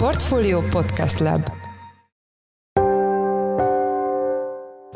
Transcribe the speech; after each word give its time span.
Portfolio 0.00 0.62
Podcast 0.70 1.18
Lab 1.18 1.40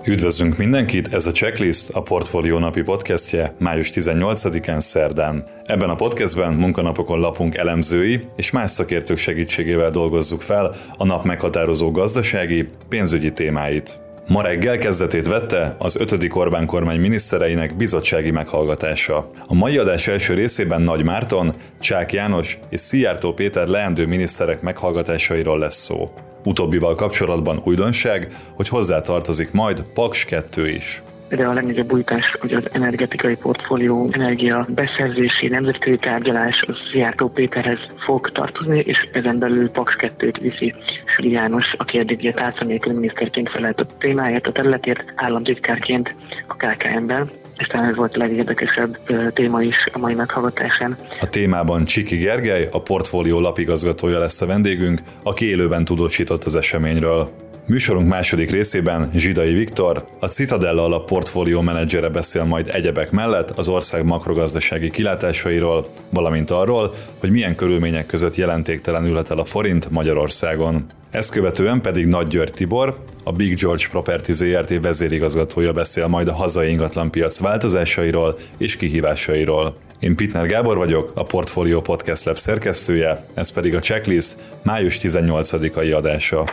Üdvözlünk 0.04 0.56
mindenkit, 0.56 1.12
ez 1.12 1.26
a 1.26 1.32
Checklist, 1.32 1.90
a 1.90 2.02
Portfolio 2.02 2.58
napi 2.58 2.82
podcastje 2.82 3.54
május 3.58 3.90
18-án 3.94 4.80
szerdán. 4.80 5.44
Ebben 5.64 5.90
a 5.90 5.94
podcastben 5.94 6.52
munkanapokon 6.52 7.20
lapunk 7.20 7.54
elemzői 7.54 8.24
és 8.36 8.50
más 8.50 8.70
szakértők 8.70 9.18
segítségével 9.18 9.90
dolgozzuk 9.90 10.42
fel 10.42 10.74
a 10.96 11.04
nap 11.04 11.24
meghatározó 11.24 11.90
gazdasági, 11.90 12.68
pénzügyi 12.88 13.32
témáit. 13.32 14.03
Ma 14.26 14.42
reggel 14.42 14.78
kezdetét 14.78 15.28
vette 15.28 15.76
az 15.78 15.96
5. 15.96 16.26
Orbán 16.34 16.66
kormány 16.66 17.00
minisztereinek 17.00 17.76
bizottsági 17.76 18.30
meghallgatása. 18.30 19.30
A 19.46 19.54
mai 19.54 19.78
adás 19.78 20.08
első 20.08 20.34
részében 20.34 20.82
Nagy 20.82 21.04
Márton, 21.04 21.52
Csák 21.80 22.12
János 22.12 22.58
és 22.68 22.80
Szijjártó 22.80 23.32
Péter 23.32 23.66
leendő 23.66 24.06
miniszterek 24.06 24.62
meghallgatásairól 24.62 25.58
lesz 25.58 25.82
szó. 25.82 26.12
Utóbbival 26.44 26.94
kapcsolatban 26.94 27.60
újdonság, 27.64 28.36
hogy 28.54 28.68
hozzá 28.68 29.00
tartozik 29.00 29.52
majd 29.52 29.84
Paks 29.94 30.24
2 30.24 30.68
is 30.68 31.02
de 31.34 31.46
a 31.46 31.52
legnagyobb 31.52 31.92
újítás, 31.92 32.36
hogy 32.40 32.52
az 32.52 32.64
energetikai 32.72 33.36
portfólió 33.36 34.08
energia 34.10 34.66
beszerzési 34.68 35.48
nemzetközi 35.48 35.96
tárgyalás 35.96 36.64
az 36.66 36.76
Szijjártó 36.90 37.28
Péterhez 37.28 37.78
fog 38.06 38.30
tartozni, 38.32 38.78
és 38.78 39.08
ezen 39.12 39.38
belül 39.38 39.70
Paks 39.70 39.96
2-t 39.98 40.36
viszi 40.40 40.74
Süli 41.16 41.30
János, 41.30 41.64
aki 41.76 41.98
eddig 41.98 42.28
a 42.28 42.32
tárca 42.32 42.64
miniszterként 42.64 43.50
felelt 43.50 43.80
a 43.80 43.86
témáért, 43.98 44.46
a 44.46 44.52
területért, 44.52 45.04
államtitkárként 45.14 46.14
a 46.48 46.54
KKM-ben. 46.54 47.30
És 47.56 47.66
talán 47.66 47.88
ez 47.88 47.96
volt 47.96 48.14
a 48.14 48.18
legérdekesebb 48.18 48.98
téma 49.32 49.62
is 49.62 49.76
a 49.92 49.98
mai 49.98 50.14
meghallgatásán. 50.14 50.96
A 51.20 51.28
témában 51.28 51.84
Csiki 51.84 52.16
Gergely, 52.16 52.68
a 52.72 52.82
portfólió 52.82 53.40
lapigazgatója 53.40 54.18
lesz 54.18 54.40
a 54.40 54.46
vendégünk, 54.46 55.00
aki 55.22 55.48
élőben 55.48 55.84
tudósított 55.84 56.44
az 56.44 56.56
eseményről. 56.56 57.43
Műsorunk 57.66 58.08
második 58.08 58.50
részében 58.50 59.10
Zsidai 59.14 59.52
Viktor, 59.52 60.04
a 60.20 60.26
Citadella 60.26 60.84
alap 60.84 61.06
portfólió 61.06 61.60
menedzsere 61.60 62.08
beszél 62.08 62.44
majd 62.44 62.68
egyebek 62.72 63.10
mellett 63.10 63.50
az 63.50 63.68
ország 63.68 64.04
makrogazdasági 64.04 64.90
kilátásairól, 64.90 65.86
valamint 66.10 66.50
arról, 66.50 66.94
hogy 67.20 67.30
milyen 67.30 67.54
körülmények 67.54 68.06
között 68.06 68.36
jelentéktelen 68.36 69.04
ülhet 69.04 69.30
el 69.30 69.38
a 69.38 69.44
forint 69.44 69.90
Magyarországon. 69.90 70.86
Ezt 71.10 71.30
követően 71.30 71.80
pedig 71.80 72.06
Nagy 72.06 72.26
György 72.26 72.52
Tibor, 72.52 72.98
a 73.22 73.32
Big 73.32 73.56
George 73.60 73.84
Property 73.90 74.32
ZRT 74.32 74.80
vezérigazgatója 74.82 75.72
beszél 75.72 76.06
majd 76.06 76.28
a 76.28 76.34
hazai 76.34 76.70
ingatlanpiac 76.70 77.38
változásairól 77.38 78.38
és 78.58 78.76
kihívásairól. 78.76 79.74
Én 79.98 80.16
Pitner 80.16 80.46
Gábor 80.46 80.76
vagyok, 80.76 81.12
a 81.14 81.22
Portfolio 81.22 81.80
Podcast 81.80 82.24
Lab 82.24 82.36
szerkesztője, 82.36 83.26
ez 83.34 83.52
pedig 83.52 83.74
a 83.74 83.80
Checklist 83.80 84.36
május 84.62 84.98
18-ai 85.02 85.96
adása. 85.96 86.44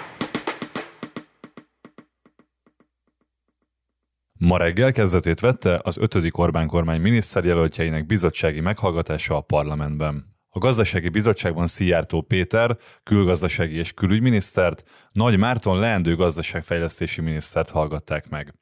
Ma 4.44 4.58
reggel 4.58 4.92
kezdetét 4.92 5.40
vette 5.40 5.80
az 5.84 5.98
5. 5.98 6.18
Orbán 6.32 6.68
kormány 6.68 7.02
miniszterjelöltjeinek 7.02 8.06
bizottsági 8.06 8.60
meghallgatása 8.60 9.36
a 9.36 9.42
parlamentben. 9.42 10.26
A 10.50 10.60
gazdasági 10.60 11.10
bizottságban 11.10 11.68
Szijjártó 11.68 12.22
Péter, 12.22 12.78
külgazdasági 13.04 13.78
és 13.78 13.94
külügyminisztert, 13.94 14.84
Nagy 15.12 15.38
Márton 15.38 15.80
leendő 15.80 16.16
gazdaságfejlesztési 16.16 17.22
minisztert 17.22 17.70
hallgatták 17.70 18.30
meg. 18.30 18.54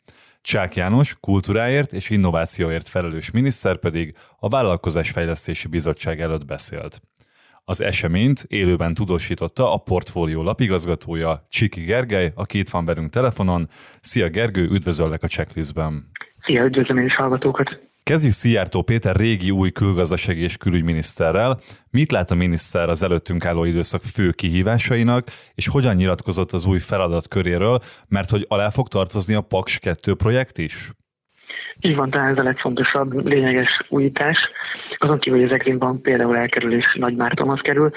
Csák 0.42 0.76
János 0.76 1.18
kultúráért 1.20 1.94
és 1.94 2.10
innovációért 2.10 2.88
felelős 2.88 3.32
miniszter 3.32 3.78
pedig 3.78 4.16
a 4.40 4.50
Vállalkozásfejlesztési 4.50 5.68
Bizottság 5.68 6.22
előtt 6.22 6.46
beszélt. 6.46 7.02
Az 7.70 7.82
eseményt 7.82 8.46
élőben 8.48 8.94
tudósította 8.94 9.74
a 9.74 9.78
portfólió 9.78 10.44
lapigazgatója 10.44 11.46
Csiki 11.50 11.82
Gergely, 11.82 12.32
aki 12.36 12.58
itt 12.60 12.70
van 12.70 12.86
velünk 12.86 13.10
telefonon. 13.10 13.68
Szia 14.02 14.30
Gergő, 14.30 14.64
üdvözöllek 14.64 15.24
a 15.24 15.28
checklistben. 15.28 16.12
Szia, 16.46 16.64
üdvözlöm 16.64 16.98
én 16.98 17.06
is 17.06 17.16
hallgatókat. 17.16 17.80
Kezdjük 18.04 18.34
Szijjártó 18.34 18.82
Péter 18.82 19.16
régi 19.16 19.52
új 19.52 19.72
külgazdasági 19.72 20.42
és 20.42 20.58
külügyminiszterrel. 20.58 21.60
Mit 21.92 22.12
lát 22.12 22.32
a 22.32 22.36
miniszter 22.36 22.90
az 22.90 23.04
előttünk 23.04 23.46
álló 23.46 23.64
időszak 23.64 24.02
fő 24.04 24.32
kihívásainak, 24.32 25.28
és 25.56 25.68
hogyan 25.68 25.96
nyilatkozott 25.96 26.52
az 26.52 26.66
új 26.66 26.80
feladat 26.80 27.28
köréről, 27.28 27.80
mert 28.08 28.30
hogy 28.30 28.46
alá 28.48 28.70
fog 28.70 28.88
tartozni 28.88 29.34
a 29.34 29.42
Paks 29.42 29.80
2 29.80 30.16
projekt 30.16 30.58
is? 30.58 30.92
Így 31.82 31.96
van, 31.96 32.10
talán 32.10 32.32
ez 32.32 32.38
a 32.38 32.44
legfontosabb, 32.44 33.26
lényeges 33.26 33.82
újítás. 33.90 34.38
Azon 34.98 35.20
kívül, 35.20 35.48
hogy 35.48 35.60
az 35.62 35.78
van 35.78 36.02
például 36.02 36.38
elkerülés 36.38 36.96
Nagy 37.00 37.16
Mártonhoz 37.16 37.60
kerül 37.62 37.92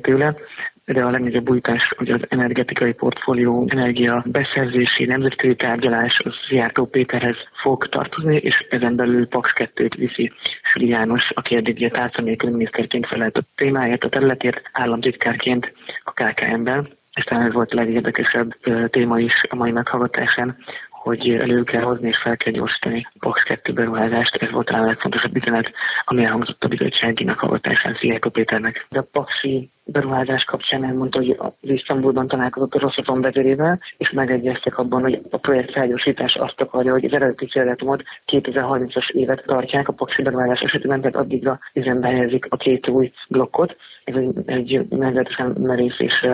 tőle, 0.00 0.36
de 0.84 1.04
a 1.04 1.10
legnagyobb 1.10 1.50
újítás, 1.50 1.92
hogy 1.96 2.10
az 2.10 2.20
energetikai 2.28 2.92
portfólió 2.92 3.66
energia 3.68 4.24
beszerzési 4.26 5.04
nemzetközi 5.04 5.54
tárgyalás 5.54 6.20
az 6.24 6.34
Szijjártó 6.48 6.86
Péterhez 6.86 7.36
fog 7.62 7.88
tartozni, 7.88 8.36
és 8.36 8.66
ezen 8.70 8.96
belül 8.96 9.28
Paks 9.28 9.52
2-t 9.56 9.94
viszi 9.96 10.32
Süli 10.72 10.88
János, 10.88 11.30
aki 11.34 11.56
eddig 11.56 11.84
a 11.84 11.90
tárca 11.90 12.22
miniszterként 12.22 13.06
felelt 13.06 13.36
a 13.36 13.42
témáért, 13.54 14.04
a 14.04 14.08
területért, 14.08 14.62
államtitkárként 14.72 15.72
a 16.04 16.12
KKM-ben. 16.12 16.98
És 17.14 17.24
talán 17.24 17.46
ez 17.46 17.52
volt 17.52 17.72
a 17.72 17.74
legérdekesebb 17.74 18.56
téma 18.90 19.18
is 19.18 19.32
a 19.48 19.54
mai 19.54 19.70
meghallgatásán, 19.70 20.56
hogy 21.02 21.30
elő 21.30 21.62
kell 21.62 21.82
hozni 21.82 22.08
és 22.08 22.18
fel 22.22 22.36
kell 22.36 22.52
gyorsítani 22.52 23.06
Box 23.20 23.42
2 23.42 23.72
beruházást. 23.72 24.34
Ez 24.34 24.50
volt 24.50 24.68
a 24.70 24.84
legfontosabb 24.84 25.36
üzenet, 25.36 25.72
ami 26.04 26.24
elhangzott 26.24 26.64
a 26.64 26.68
bizottságinak 26.68 27.38
hallgatásán 27.38 27.96
Szijjártó 28.00 28.30
Péternek. 28.30 28.86
De 28.90 28.98
a 28.98 29.08
Paxi 29.12 29.70
beruházás 29.84 30.44
kapcsán 30.44 30.84
elmondta, 30.84 31.18
hogy 31.18 31.36
az 31.38 31.52
Isztambulban 31.60 32.28
találkozott 32.28 32.74
a 32.74 32.78
Rosszaton 32.78 33.20
vezérével, 33.20 33.80
és 33.96 34.10
megegyeztek 34.10 34.78
abban, 34.78 35.02
hogy 35.02 35.20
a 35.30 35.36
projekt 35.36 35.72
felgyorsítás 35.72 36.34
azt 36.34 36.60
akarja, 36.60 36.92
hogy 36.92 37.04
az 37.04 37.12
eredeti 37.12 37.46
céldatumot 37.46 38.02
2030-as 38.26 39.10
évet 39.10 39.42
tartják 39.46 39.88
a 39.88 39.92
Paxi 39.92 40.22
beruházás 40.22 40.60
esetében, 40.60 41.00
tehát 41.00 41.16
addigra 41.16 41.58
üzembe 41.74 42.08
helyezik 42.08 42.46
a 42.48 42.56
két 42.56 42.88
új 42.88 43.12
blokkot. 43.28 43.76
Ez 44.04 44.14
egy, 44.14 44.36
egy 44.46 44.88
meglehetősen 44.88 45.54
merész 45.58 45.98
és 45.98 46.26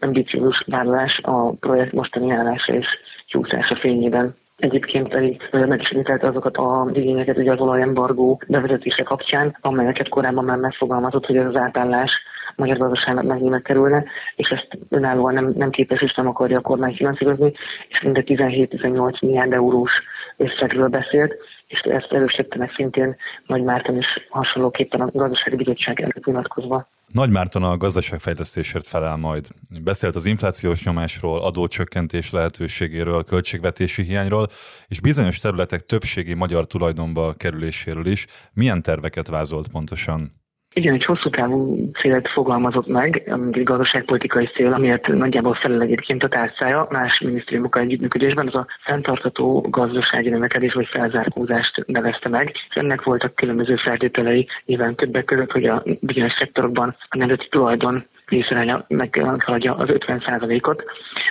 ambiciózus 0.00 0.62
vállalás 0.66 1.18
a 1.22 1.50
projekt 1.52 1.92
mostani 1.92 2.30
állása 2.30 2.72
és 2.72 2.86
kiúszása 3.34 3.76
fényében. 3.76 4.34
Egyébként 4.56 5.08
pedig 5.08 5.42
megismételte 5.50 6.26
azokat 6.26 6.56
a 6.56 6.90
igényeket 6.92 7.36
ugye 7.36 7.52
az 7.52 7.60
olajembargó 7.60 8.40
bevezetése 8.46 9.02
kapcsán, 9.02 9.56
amelyeket 9.60 10.08
korábban 10.08 10.44
már 10.44 10.56
megfogalmazott, 10.56 11.26
hogy 11.26 11.36
ez 11.36 11.46
az 11.46 11.56
átállás 11.56 12.10
magyar 12.56 12.76
gazdaságnak 12.76 13.24
megnyilván 13.24 13.62
kerülne, 13.62 14.04
és 14.36 14.48
ezt 14.48 14.68
önállóan 14.88 15.34
nem, 15.34 15.52
nem 15.56 15.70
képes 15.70 16.02
és 16.02 16.14
nem 16.14 16.28
akarja 16.28 16.58
a 16.58 16.60
kormány 16.60 16.94
finanszírozni, 16.94 17.52
és 17.88 18.00
mindegy 18.02 18.24
17-18 18.26 19.20
milliárd 19.20 19.52
eurós 19.52 19.92
összegről 20.36 20.88
beszélt, 20.88 21.34
és 21.66 21.80
ezt 21.80 22.12
erősítenek 22.12 22.74
szintén 22.74 23.16
Nagy 23.46 23.62
Márton 23.62 23.96
is 23.96 24.06
hasonlóképpen 24.30 25.00
a 25.00 25.10
gazdasági 25.10 25.56
bizottság 25.56 26.00
előtt 26.00 26.24
vonatkozva. 26.24 26.88
Nagy 27.06 27.30
Márton 27.30 27.62
a 27.62 27.76
gazdaságfejlesztésért 27.76 28.86
felel 28.86 29.16
majd. 29.16 29.46
Beszélt 29.84 30.14
az 30.14 30.26
inflációs 30.26 30.84
nyomásról, 30.84 31.42
adócsökkentés 31.42 32.30
lehetőségéről, 32.30 33.24
költségvetési 33.24 34.02
hiányról, 34.02 34.46
és 34.86 35.00
bizonyos 35.00 35.38
területek 35.38 35.80
többségi 35.80 36.34
magyar 36.34 36.66
tulajdonba 36.66 37.32
kerüléséről 37.32 38.06
is. 38.06 38.26
Milyen 38.52 38.82
terveket 38.82 39.28
vázolt 39.28 39.68
pontosan? 39.68 40.43
Igen, 40.76 40.94
egy 40.94 41.04
hosszú 41.04 41.30
távú 41.30 41.90
célt 42.00 42.28
fogalmazott 42.28 42.86
meg, 42.86 43.22
egy 43.52 43.62
gazdaságpolitikai 43.62 44.46
cél, 44.46 44.72
amiért 44.72 45.06
nagyjából 45.06 45.54
felel 45.54 45.80
egyébként 45.82 46.22
a 46.22 46.28
tárcája 46.28 46.86
más 46.90 47.20
minisztériumokkal 47.20 47.82
együttműködésben, 47.82 48.46
az 48.46 48.54
a 48.54 48.66
fenntartató 48.84 49.66
gazdasági 49.70 50.28
növekedés 50.28 50.72
vagy 50.72 50.86
felzárkózást 50.86 51.84
nevezte 51.86 52.28
meg, 52.28 52.50
és 52.68 52.76
ennek 52.76 53.02
voltak 53.02 53.34
különböző 53.34 53.76
feltételei, 53.76 54.48
nyilván 54.64 54.94
többek 54.94 55.24
között, 55.24 55.50
hogy 55.50 55.64
a 55.66 55.82
bizonyos 56.00 56.32
szektorokban 56.38 56.96
a 57.08 57.16
nemzeti 57.16 57.48
tulajdon 57.50 58.06
részaránya 58.34 58.84
meghaladja 58.88 59.74
az 59.74 59.88
50%-ot, 59.90 60.84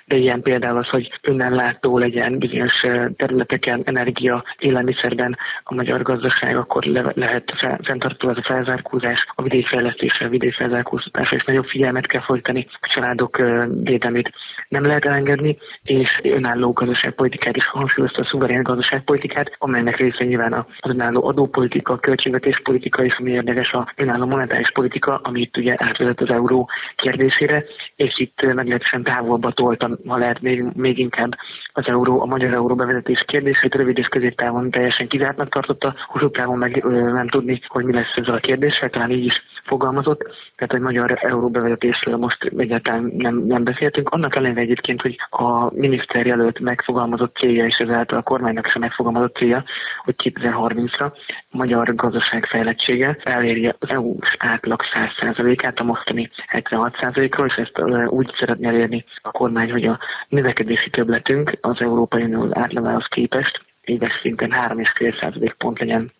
de 0.05 0.15
ilyen 0.15 0.41
például 0.41 0.77
az, 0.77 0.87
hogy 0.87 1.19
önnellátó 1.21 1.97
legyen 1.97 2.39
bizonyos 2.39 2.73
területeken, 3.15 3.81
energia, 3.85 4.43
élelmiszerben 4.57 5.37
a 5.63 5.73
magyar 5.73 6.01
gazdaság, 6.01 6.57
akkor 6.57 6.83
le- 6.83 7.11
lehet 7.15 7.43
fenntartó 7.83 8.29
ez 8.29 8.37
a 8.37 8.43
felzárkózás, 8.43 9.27
a 9.35 9.41
vidékfejlesztésre, 9.41 10.25
a 10.25 10.29
vidékfelzárkóztatásra, 10.29 11.37
és 11.37 11.43
nagyobb 11.43 11.65
figyelmet 11.65 12.07
kell 12.07 12.21
folytani, 12.21 12.67
a 12.81 12.91
családok 12.93 13.37
védelmét 13.83 14.31
nem 14.67 14.85
lehet 14.85 15.05
elengedni, 15.05 15.57
és 15.83 16.19
önálló 16.23 16.71
gazdaságpolitikát 16.71 17.55
is 17.55 17.67
hangsúlyozta 17.67 18.21
a 18.21 18.25
szuverén 18.25 18.63
gazdaságpolitikát, 18.63 19.55
amelynek 19.57 19.97
része 19.97 20.23
nyilván 20.23 20.53
az 20.53 20.89
önálló 20.89 21.27
adópolitika, 21.27 21.97
költségvetéspolitika 21.97 23.03
és 23.03 23.15
ami 23.19 23.31
érdekes 23.31 23.71
a 23.71 23.93
önálló 23.95 24.25
monetáris 24.25 24.71
politika, 24.71 25.19
amit 25.23 25.57
ugye 25.57 25.75
átvezet 25.77 26.21
az 26.21 26.29
euró 26.29 26.69
kérdésére, 26.95 27.65
és 27.95 28.19
itt 28.19 28.41
meglehetősen 28.53 29.03
távolba 29.03 29.51
toltam, 29.51 29.97
ha 30.07 30.17
lehet 30.17 30.41
még, 30.41 30.63
még 30.75 30.97
inkább 30.97 31.35
az 31.73 31.87
euró, 31.87 32.21
a 32.21 32.25
magyar 32.25 32.53
euró 32.53 32.75
bevezetés 32.75 33.23
kérdését 33.27 33.75
rövid 33.75 33.97
és 33.97 34.07
középtávon 34.07 34.71
teljesen 34.71 35.07
kizártnak 35.07 35.49
tartotta, 35.49 35.95
hosszú 36.07 36.29
távon 36.29 36.57
meg 36.57 36.83
ö, 36.85 37.11
nem 37.11 37.27
tudni, 37.27 37.61
hogy 37.67 37.85
mi 37.85 37.93
lesz 37.93 38.15
ezzel 38.15 38.35
a 38.35 38.39
kérdéssel, 38.39 38.89
talán 38.89 39.11
így 39.11 39.25
is 39.25 39.43
fogalmazott, 39.63 40.21
tehát 40.55 40.71
hogy 40.71 40.81
magyar 40.81 41.19
euróbevezetésről 41.21 42.17
most 42.17 42.51
egyáltalán 42.57 43.11
nem, 43.17 43.35
nem 43.35 43.63
beszéltünk. 43.63 44.09
Annak 44.09 44.35
ellenére 44.35 44.61
egyébként, 44.61 45.01
hogy 45.01 45.17
a 45.29 45.73
miniszter 45.73 46.25
jelölt 46.25 46.59
megfogalmazott 46.59 47.35
célja, 47.35 47.65
és 47.65 47.77
ezáltal 47.77 48.17
a 48.17 48.21
kormánynak 48.21 48.67
sem 48.67 48.81
megfogalmazott 48.81 49.35
célja, 49.35 49.63
hogy 50.03 50.15
2030-ra 50.23 51.11
a 51.49 51.57
magyar 51.57 51.95
gazdaság 51.95 52.45
fejlettsége 52.45 53.17
elérje 53.23 53.75
az 53.79 53.89
EU-s 53.89 54.35
átlag 54.37 54.81
100%-át 54.93 55.79
a 55.79 55.83
mostani 55.83 56.29
76%-ról, 56.51 57.47
és 57.47 57.55
ezt 57.55 57.79
úgy 58.07 58.33
szeretné 58.39 58.67
elérni 58.67 59.05
a 59.21 59.31
kormány, 59.31 59.71
hogy 59.71 59.85
a 59.85 59.99
növekedési 60.27 60.89
többletünk 60.89 61.57
az 61.61 61.81
Európai 61.81 62.23
Unió 62.23 62.47
átlagához 62.51 63.05
képest 63.09 63.61
éves 63.81 64.19
szinten 64.21 64.51
3,5% 64.51 65.53
pont 65.57 65.79
legyen 65.79 66.11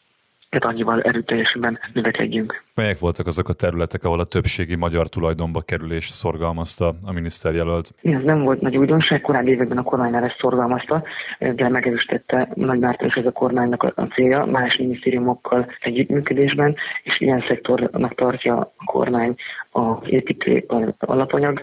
tehát 0.53 0.73
annyival 0.75 1.01
erőteljesebben 1.01 1.79
növekedjünk. 1.93 2.63
Melyek 2.75 2.99
voltak 2.99 3.27
azok 3.27 3.49
a 3.49 3.53
területek, 3.53 4.03
ahol 4.03 4.19
a 4.19 4.25
többségi 4.25 4.75
magyar 4.75 5.07
tulajdonba 5.07 5.61
kerülés 5.61 6.05
szorgalmazta 6.05 6.87
a 7.05 7.11
miniszterjelölt? 7.13 7.91
Ez 8.01 8.23
nem 8.23 8.43
volt 8.43 8.61
nagy 8.61 8.77
újdonság, 8.77 9.21
korábbi 9.21 9.51
években 9.51 9.77
a 9.77 9.83
kormány 9.83 10.15
ezt 10.15 10.37
szorgalmazta, 10.39 11.03
de 11.39 11.69
megerősítette 11.69 12.49
Nagy 12.53 12.79
Márton 12.79 13.07
és 13.07 13.13
ez 13.13 13.25
a 13.25 13.31
kormánynak 13.31 13.83
a 13.83 14.07
célja 14.13 14.45
más 14.45 14.77
minisztériumokkal 14.77 15.71
együttműködésben, 15.79 16.75
és 17.03 17.19
ilyen 17.19 17.43
szektornak 17.47 18.15
tartja 18.15 18.57
a 18.57 18.83
kormány 18.85 19.35
a 19.71 20.05
építő 20.05 20.65
alapanyag 20.99 21.61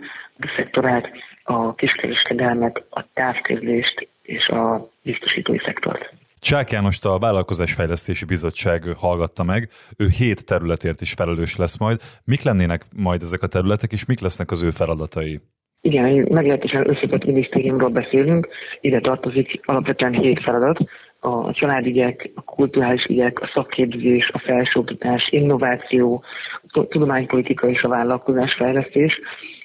szektorát, 0.57 1.11
a 1.43 1.75
kiskereskedelmet, 1.75 2.85
a 2.91 3.05
távközlést 3.15 4.09
és 4.23 4.49
a 4.49 4.91
biztosítói 5.03 5.59
szektort. 5.59 6.20
Csák 6.41 6.71
Jánost 6.71 7.05
a 7.05 7.19
Vállalkozásfejlesztési 7.19 8.25
Bizottság 8.25 8.83
hallgatta 8.97 9.45
meg, 9.45 9.69
ő 9.99 10.07
hét 10.19 10.47
területért 10.47 11.01
is 11.01 11.13
felelős 11.13 11.57
lesz 11.57 11.79
majd. 11.79 12.01
Mik 12.25 12.43
lennének 12.43 12.85
majd 12.97 13.21
ezek 13.23 13.43
a 13.43 13.47
területek, 13.47 13.93
és 13.93 14.07
mik 14.07 14.21
lesznek 14.21 14.51
az 14.51 14.63
ő 14.63 14.71
feladatai? 14.71 15.41
Igen, 15.81 16.05
egy 16.05 16.29
meglehetősen 16.29 16.89
összetett 16.89 17.25
minisztériumról 17.25 17.89
beszélünk, 17.89 18.49
ide 18.81 19.01
tartozik 19.01 19.61
alapvetően 19.63 20.13
hét 20.13 20.43
feladat, 20.43 20.79
a 21.21 21.53
családügyek, 21.53 22.31
a 22.35 22.43
kulturális 22.43 23.05
ügyek, 23.05 23.41
a 23.41 23.51
szakképzés, 23.55 24.31
a 24.33 24.39
felsőoktatás, 24.39 25.29
innováció, 25.31 26.23
a 26.69 26.87
tudománypolitika 26.87 27.69
és 27.69 27.83
a 27.83 27.89
vállalkozásfejlesztés 27.89 29.21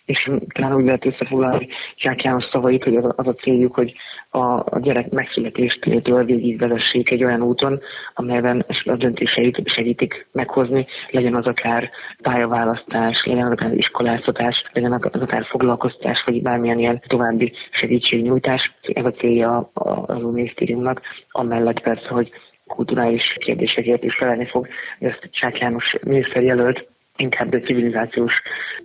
és 0.05 0.31
talán 0.53 0.75
úgy 0.75 0.85
lehet 0.85 1.05
összefoglalni 1.05 1.67
Csák 1.95 2.23
János 2.23 2.43
szavait, 2.51 2.83
hogy 2.83 2.95
az, 2.95 3.13
az 3.15 3.27
a 3.27 3.33
céljuk, 3.33 3.75
hogy 3.75 3.93
a, 4.29 4.63
a 4.75 4.79
gyerek 4.81 5.09
megszületéstől 5.09 6.23
végig 6.23 6.59
vezessék 6.59 7.11
egy 7.11 7.23
olyan 7.23 7.41
úton, 7.41 7.79
amelyben 8.13 8.65
a 8.83 8.95
döntéseit 8.95 9.61
segítik 9.65 10.27
meghozni, 10.31 10.85
legyen 11.09 11.35
az 11.35 11.45
akár 11.45 11.89
pályaválasztás, 12.21 13.23
legyen 13.25 13.45
az 13.45 13.51
akár 13.51 13.73
iskoláztatás, 13.73 14.63
legyen 14.73 14.91
az 14.91 15.21
akár 15.21 15.45
foglalkoztatás, 15.45 16.23
vagy 16.25 16.41
bármilyen 16.41 16.79
ilyen 16.79 17.01
további 17.07 17.53
segítségnyújtás. 17.71 18.73
Ez 18.81 19.05
a 19.05 19.11
célja 19.11 19.69
az 20.05 20.21
minisztériumnak, 20.21 21.01
amellett 21.31 21.81
persze, 21.81 22.07
hogy 22.07 22.31
kulturális 22.67 23.35
kérdésekért 23.39 24.03
is 24.03 24.15
felelni 24.15 24.45
fog, 24.45 24.67
ezt 24.99 25.29
Csák 25.31 25.59
János 25.59 25.95
miniszter 26.05 26.43
jelölt, 26.43 26.87
inkább 27.15 27.53
egy 27.53 27.65
civilizációs 27.65 28.33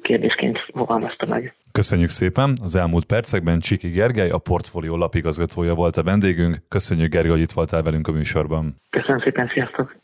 kérdésként 0.02 0.58
fogalmazta 0.74 1.26
meg. 1.26 1.54
Köszönjük 1.72 2.08
szépen! 2.08 2.52
Az 2.62 2.76
elmúlt 2.76 3.04
percekben 3.04 3.60
Csiki 3.60 3.88
Gergely, 3.88 4.30
a 4.30 4.38
portfólió 4.38 4.96
lapigazgatója 4.96 5.74
volt 5.74 5.96
a 5.96 6.02
vendégünk. 6.02 6.56
Köszönjük 6.68 7.10
Gergely, 7.10 7.30
hogy 7.30 7.40
itt 7.40 7.52
voltál 7.52 7.82
velünk 7.82 8.08
a 8.08 8.12
műsorban. 8.12 8.74
Köszönöm 8.90 9.20
szépen, 9.20 9.50
sziasztok! 9.52 9.98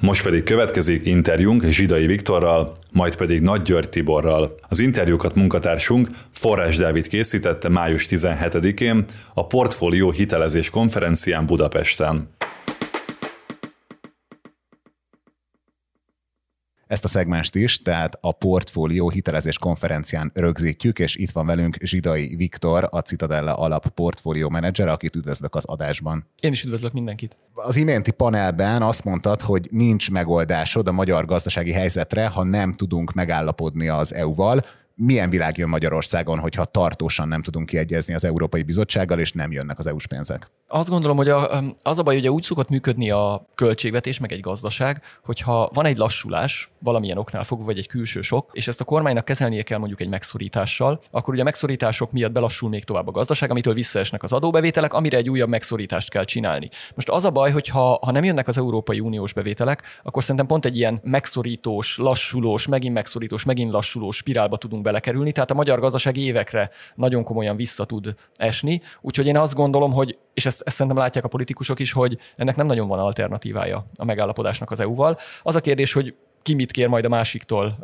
Most 0.00 0.24
pedig 0.24 0.42
következik 0.42 1.06
interjúnk 1.06 1.62
Zsidai 1.62 2.06
Viktorral, 2.06 2.72
majd 2.92 3.16
pedig 3.16 3.40
Nagy 3.40 3.62
György 3.62 3.88
Tiborral. 3.88 4.54
Az 4.68 4.80
interjúkat 4.80 5.34
munkatársunk 5.34 6.08
Forrás 6.30 6.76
Dávid 6.76 7.08
készítette 7.08 7.68
május 7.68 8.06
17-én 8.10 9.04
a 9.34 9.46
Portfólió 9.46 10.10
hitelezés 10.10 10.70
konferencián 10.70 11.46
Budapesten. 11.46 12.28
Ezt 16.92 17.04
a 17.04 17.08
szegmest 17.08 17.54
is, 17.54 17.82
tehát 17.82 18.18
a 18.20 18.32
portfólió 18.32 19.10
hitelezés 19.10 19.58
konferencián 19.58 20.30
rögzítjük, 20.34 20.98
és 20.98 21.16
itt 21.16 21.30
van 21.30 21.46
velünk 21.46 21.76
Zsidai 21.80 22.36
Viktor, 22.36 22.88
a 22.90 22.98
Citadella 22.98 23.54
alap 23.54 23.88
portfólió 23.88 24.48
menedzser, 24.48 24.88
akit 24.88 25.16
üdvözlök 25.16 25.54
az 25.54 25.64
adásban. 25.64 26.26
Én 26.40 26.52
is 26.52 26.64
üdvözlök 26.64 26.92
mindenkit. 26.92 27.36
Az 27.54 27.76
iménti 27.76 28.10
panelben 28.10 28.82
azt 28.82 29.04
mondtad, 29.04 29.40
hogy 29.40 29.68
nincs 29.70 30.10
megoldásod 30.10 30.88
a 30.88 30.92
magyar 30.92 31.24
gazdasági 31.24 31.72
helyzetre, 31.72 32.26
ha 32.26 32.42
nem 32.42 32.74
tudunk 32.74 33.12
megállapodni 33.12 33.88
az 33.88 34.14
EU-val 34.14 34.60
milyen 34.94 35.30
világ 35.30 35.56
jön 35.56 35.68
Magyarországon, 35.68 36.38
hogyha 36.38 36.64
tartósan 36.64 37.28
nem 37.28 37.42
tudunk 37.42 37.66
kiegyezni 37.66 38.14
az 38.14 38.24
Európai 38.24 38.62
Bizottsággal, 38.62 39.18
és 39.18 39.32
nem 39.32 39.52
jönnek 39.52 39.78
az 39.78 39.86
EU-s 39.86 40.06
pénzek? 40.06 40.50
Azt 40.68 40.88
gondolom, 40.88 41.16
hogy 41.16 41.28
a, 41.28 41.62
az 41.82 41.98
a 41.98 42.02
baj, 42.02 42.14
hogy 42.14 42.28
úgy 42.28 42.42
szokott 42.42 42.68
működni 42.68 43.10
a 43.10 43.46
költségvetés, 43.54 44.18
meg 44.18 44.32
egy 44.32 44.40
gazdaság, 44.40 45.02
hogyha 45.24 45.70
van 45.72 45.86
egy 45.86 45.96
lassulás, 45.96 46.71
valamilyen 46.82 47.18
oknál 47.18 47.44
fogva, 47.44 47.64
vagy 47.64 47.78
egy 47.78 47.86
külső 47.86 48.20
sok, 48.20 48.50
és 48.52 48.68
ezt 48.68 48.80
a 48.80 48.84
kormánynak 48.84 49.24
kezelnie 49.24 49.62
kell 49.62 49.78
mondjuk 49.78 50.00
egy 50.00 50.08
megszorítással, 50.08 51.00
akkor 51.10 51.32
ugye 51.32 51.42
a 51.42 51.44
megszorítások 51.44 52.12
miatt 52.12 52.32
belassul 52.32 52.68
még 52.68 52.84
tovább 52.84 53.08
a 53.08 53.10
gazdaság, 53.10 53.50
amitől 53.50 53.74
visszaesnek 53.74 54.22
az 54.22 54.32
adóbevételek, 54.32 54.92
amire 54.92 55.16
egy 55.16 55.30
újabb 55.30 55.48
megszorítást 55.48 56.10
kell 56.10 56.24
csinálni. 56.24 56.68
Most 56.94 57.08
az 57.08 57.24
a 57.24 57.30
baj, 57.30 57.50
hogy 57.50 57.68
ha, 57.68 57.98
ha 58.02 58.10
nem 58.10 58.24
jönnek 58.24 58.48
az 58.48 58.58
Európai 58.58 59.00
Uniós 59.00 59.32
bevételek, 59.32 59.82
akkor 60.02 60.22
szerintem 60.22 60.46
pont 60.46 60.64
egy 60.64 60.76
ilyen 60.76 61.00
megszorítós, 61.02 61.98
lassulós, 61.98 62.66
megint 62.66 62.94
megszorítós, 62.94 63.44
megint 63.44 63.72
lassulós 63.72 64.16
spirálba 64.16 64.56
tudunk 64.56 64.82
belekerülni, 64.82 65.32
tehát 65.32 65.50
a 65.50 65.54
magyar 65.54 65.80
gazdaság 65.80 66.16
évekre 66.16 66.70
nagyon 66.94 67.24
komolyan 67.24 67.56
vissza 67.56 67.84
tud 67.84 68.14
esni. 68.34 68.82
Úgyhogy 69.00 69.26
én 69.26 69.36
azt 69.36 69.54
gondolom, 69.54 69.92
hogy, 69.92 70.18
és 70.34 70.46
ezt, 70.46 70.62
ezt 70.64 70.76
szerintem 70.76 71.02
látják 71.02 71.24
a 71.24 71.28
politikusok 71.28 71.78
is, 71.80 71.92
hogy 71.92 72.18
ennek 72.36 72.56
nem 72.56 72.66
nagyon 72.66 72.88
van 72.88 72.98
alternatívája 72.98 73.86
a 73.96 74.04
megállapodásnak 74.04 74.70
az 74.70 74.80
EU-val. 74.80 75.18
Az 75.42 75.54
a 75.54 75.60
kérdés, 75.60 75.92
hogy 75.92 76.14
ki 76.42 76.54
mit 76.54 76.70
kér 76.70 76.88
majd 76.88 77.04
a 77.04 77.08
másiktól 77.08 77.78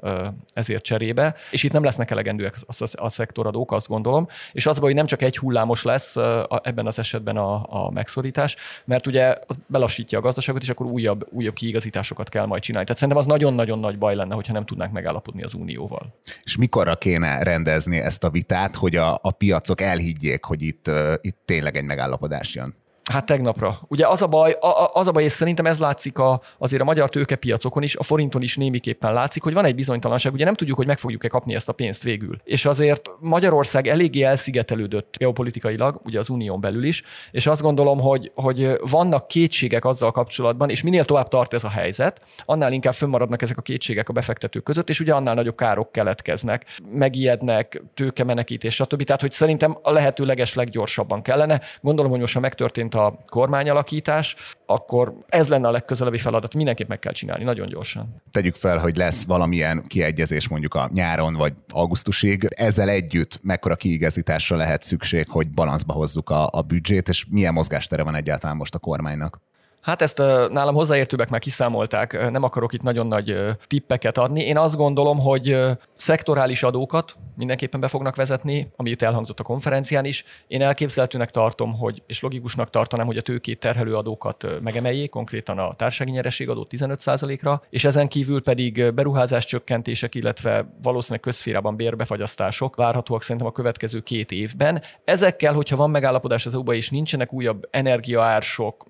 ezért 0.52 0.82
cserébe, 0.82 1.34
és 1.50 1.62
itt 1.62 1.72
nem 1.72 1.84
lesznek 1.84 2.10
elegendőek 2.10 2.54
a, 2.96 3.08
szektoradók, 3.08 3.72
azt 3.72 3.88
gondolom, 3.88 4.28
és 4.52 4.66
az 4.66 4.78
hogy 4.78 4.94
nem 4.94 5.06
csak 5.06 5.22
egy 5.22 5.36
hullámos 5.36 5.82
lesz 5.82 6.16
ebben 6.62 6.86
az 6.86 6.98
esetben 6.98 7.36
a, 7.36 7.84
a 7.84 7.90
megszorítás, 7.90 8.56
mert 8.84 9.06
ugye 9.06 9.34
az 9.46 9.58
belassítja 9.66 10.18
a 10.18 10.20
gazdaságot, 10.20 10.62
és 10.62 10.68
akkor 10.68 10.86
újabb, 10.86 11.28
újabb 11.30 11.54
kiigazításokat 11.54 12.28
kell 12.28 12.46
majd 12.46 12.62
csinálni. 12.62 12.86
Tehát 12.86 13.00
szerintem 13.00 13.24
az 13.24 13.38
nagyon-nagyon 13.38 13.78
nagy 13.78 13.98
baj 13.98 14.14
lenne, 14.14 14.34
hogyha 14.34 14.52
nem 14.52 14.64
tudnánk 14.64 14.92
megállapodni 14.92 15.42
az 15.42 15.54
Unióval. 15.54 16.14
És 16.44 16.56
mikorra 16.56 16.94
kéne 16.94 17.42
rendezni 17.42 17.98
ezt 17.98 18.24
a 18.24 18.30
vitát, 18.30 18.74
hogy 18.74 18.96
a, 18.96 19.18
a 19.22 19.30
piacok 19.30 19.80
elhiggyék, 19.80 20.44
hogy 20.44 20.62
itt, 20.62 20.90
itt 21.20 21.38
tényleg 21.44 21.76
egy 21.76 21.84
megállapodás 21.84 22.54
jön? 22.54 22.74
Hát 23.12 23.26
tegnapra. 23.26 23.80
Ugye 23.88 24.06
az 24.06 24.22
a 24.22 24.26
baj, 24.26 24.56
az 24.92 25.08
a 25.08 25.10
baj, 25.10 25.24
és 25.24 25.32
szerintem 25.32 25.66
ez 25.66 25.78
látszik 25.78 26.18
a, 26.18 26.40
azért 26.58 26.82
a 26.82 26.84
magyar 26.84 27.08
tőkepiacokon 27.08 27.82
is, 27.82 27.96
a 27.96 28.02
forinton 28.02 28.42
is 28.42 28.56
némiképpen 28.56 29.12
látszik, 29.12 29.42
hogy 29.42 29.54
van 29.54 29.64
egy 29.64 29.74
bizonytalanság, 29.74 30.32
ugye 30.32 30.44
nem 30.44 30.54
tudjuk, 30.54 30.76
hogy 30.76 30.86
meg 30.86 30.98
fogjuk-e 30.98 31.28
kapni 31.28 31.54
ezt 31.54 31.68
a 31.68 31.72
pénzt 31.72 32.02
végül. 32.02 32.36
És 32.44 32.64
azért 32.64 33.10
Magyarország 33.20 33.86
eléggé 33.86 34.22
elszigetelődött 34.22 35.14
geopolitikailag, 35.18 36.00
ugye 36.04 36.18
az 36.18 36.28
unión 36.28 36.60
belül 36.60 36.84
is, 36.84 37.02
és 37.30 37.46
azt 37.46 37.62
gondolom, 37.62 38.00
hogy, 38.00 38.32
hogy 38.34 38.72
vannak 38.90 39.28
kétségek 39.28 39.84
azzal 39.84 40.10
kapcsolatban, 40.10 40.70
és 40.70 40.82
minél 40.82 41.04
tovább 41.04 41.28
tart 41.28 41.54
ez 41.54 41.64
a 41.64 41.68
helyzet, 41.68 42.24
annál 42.44 42.72
inkább 42.72 42.94
fönnmaradnak 42.94 43.42
ezek 43.42 43.58
a 43.58 43.62
kétségek 43.62 44.08
a 44.08 44.12
befektetők 44.12 44.62
között, 44.62 44.88
és 44.88 45.00
ugye 45.00 45.14
annál 45.14 45.34
nagyobb 45.34 45.56
károk 45.56 45.92
keletkeznek, 45.92 46.66
megijednek, 46.90 47.82
tőkemenekítés, 47.94 48.74
stb. 48.74 49.02
Tehát, 49.02 49.20
hogy 49.20 49.32
szerintem 49.32 49.78
a 49.82 49.92
lehető 49.92 50.24
leges 50.24 50.54
leggyorsabban 50.54 51.22
kellene. 51.22 51.60
Gondolom, 51.80 52.10
hogy 52.10 52.20
most 52.20 52.34
már 52.34 52.42
megtörtént 52.42 52.94
a 52.98 53.18
kormányalakítás, 53.28 54.36
akkor 54.66 55.14
ez 55.28 55.48
lenne 55.48 55.68
a 55.68 55.70
legközelebbi 55.70 56.18
feladat. 56.18 56.54
Mindenképp 56.54 56.88
meg 56.88 56.98
kell 56.98 57.12
csinálni, 57.12 57.44
nagyon 57.44 57.68
gyorsan. 57.68 58.22
Tegyük 58.30 58.54
fel, 58.54 58.78
hogy 58.78 58.96
lesz 58.96 59.24
valamilyen 59.24 59.82
kiegyezés 59.86 60.48
mondjuk 60.48 60.74
a 60.74 60.88
nyáron 60.92 61.34
vagy 61.34 61.52
augusztusig. 61.68 62.44
Ezzel 62.56 62.88
együtt 62.88 63.38
mekkora 63.42 63.76
kiigazításra 63.76 64.56
lehet 64.56 64.82
szükség, 64.82 65.28
hogy 65.28 65.50
balanszba 65.50 65.92
hozzuk 65.92 66.30
a, 66.30 66.48
a 66.50 66.62
büdzsét, 66.62 67.08
és 67.08 67.26
milyen 67.30 67.52
mozgástere 67.52 68.02
van 68.02 68.14
egyáltalán 68.14 68.56
most 68.56 68.74
a 68.74 68.78
kormánynak? 68.78 69.40
Hát 69.88 70.02
ezt 70.02 70.18
nálam 70.50 70.74
hozzáértőbbek 70.74 71.28
már 71.28 71.40
kiszámolták, 71.40 72.30
nem 72.30 72.42
akarok 72.42 72.72
itt 72.72 72.82
nagyon 72.82 73.06
nagy 73.06 73.36
tippeket 73.66 74.18
adni. 74.18 74.40
Én 74.40 74.58
azt 74.58 74.76
gondolom, 74.76 75.18
hogy 75.18 75.56
szektorális 75.94 76.62
adókat 76.62 77.16
mindenképpen 77.36 77.80
be 77.80 77.88
fognak 77.88 78.16
vezetni, 78.16 78.72
ami 78.76 78.90
itt 78.90 79.02
elhangzott 79.02 79.40
a 79.40 79.42
konferencián 79.42 80.04
is. 80.04 80.24
Én 80.46 80.62
elképzelhetőnek 80.62 81.30
tartom, 81.30 81.78
hogy, 81.78 82.02
és 82.06 82.22
logikusnak 82.22 82.70
tartanám, 82.70 83.06
hogy 83.06 83.16
a 83.16 83.22
tőkét 83.22 83.60
terhelő 83.60 83.96
adókat 83.96 84.46
megemeljék, 84.60 85.10
konkrétan 85.10 85.58
a 85.58 85.74
társasági 85.74 86.10
nyereségadó 86.10 86.66
15%-ra, 86.70 87.62
és 87.70 87.84
ezen 87.84 88.08
kívül 88.08 88.42
pedig 88.42 88.92
beruházás 88.94 89.44
csökkentések, 89.44 90.14
illetve 90.14 90.74
valószínűleg 90.82 91.20
közférában 91.20 91.76
bérbefagyasztások 91.76 92.76
várhatóak 92.76 93.22
szerintem 93.22 93.46
a 93.46 93.52
következő 93.52 94.00
két 94.00 94.32
évben. 94.32 94.82
Ezekkel, 95.04 95.52
hogyha 95.52 95.76
van 95.76 95.90
megállapodás 95.90 96.46
az 96.46 96.54
EU-ba, 96.54 96.74
és 96.74 96.90
nincsenek 96.90 97.32
újabb 97.32 97.68
energiaársok, 97.70 98.86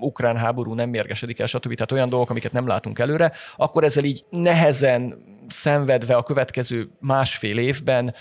ukrán 0.00 0.36
háború 0.36 0.74
nem 0.74 0.88
mérgesedik 0.88 1.38
el, 1.38 1.46
stb. 1.46 1.74
Tehát 1.74 1.92
olyan 1.92 2.08
dolgok, 2.08 2.30
amiket 2.30 2.52
nem 2.52 2.66
látunk 2.66 2.98
előre, 2.98 3.32
akkor 3.56 3.84
ezzel 3.84 4.04
így 4.04 4.24
nehezen 4.30 5.34
szenvedve 5.48 6.14
a 6.14 6.22
következő 6.22 6.88
másfél 7.00 7.58
évben, 7.58 8.14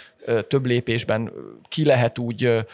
több 0.48 0.66
lépésben 0.66 1.32
ki 1.68 1.86
lehet 1.86 2.20
úgy 2.20 2.66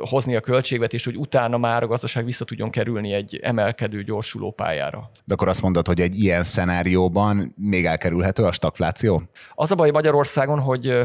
hozni 0.00 0.36
a 0.36 0.40
költségvetést, 0.40 1.04
hogy 1.04 1.16
utána 1.16 1.56
már 1.56 1.82
a 1.82 1.86
gazdaság 1.86 2.24
vissza 2.24 2.44
tudjon 2.44 2.70
kerülni 2.70 3.12
egy 3.12 3.40
emelkedő, 3.42 4.02
gyorsuló 4.02 4.50
pályára. 4.50 5.10
De 5.24 5.34
akkor 5.34 5.48
azt 5.48 5.62
mondod, 5.62 5.86
hogy 5.86 6.00
egy 6.00 6.18
ilyen 6.18 6.42
szenárióban 6.42 7.54
még 7.56 7.86
elkerülhető 7.86 8.44
a 8.44 8.52
stagfláció? 8.52 9.22
Az 9.54 9.70
a 9.70 9.74
baj 9.74 9.90
Magyarországon, 9.90 10.60
hogy 10.60 11.00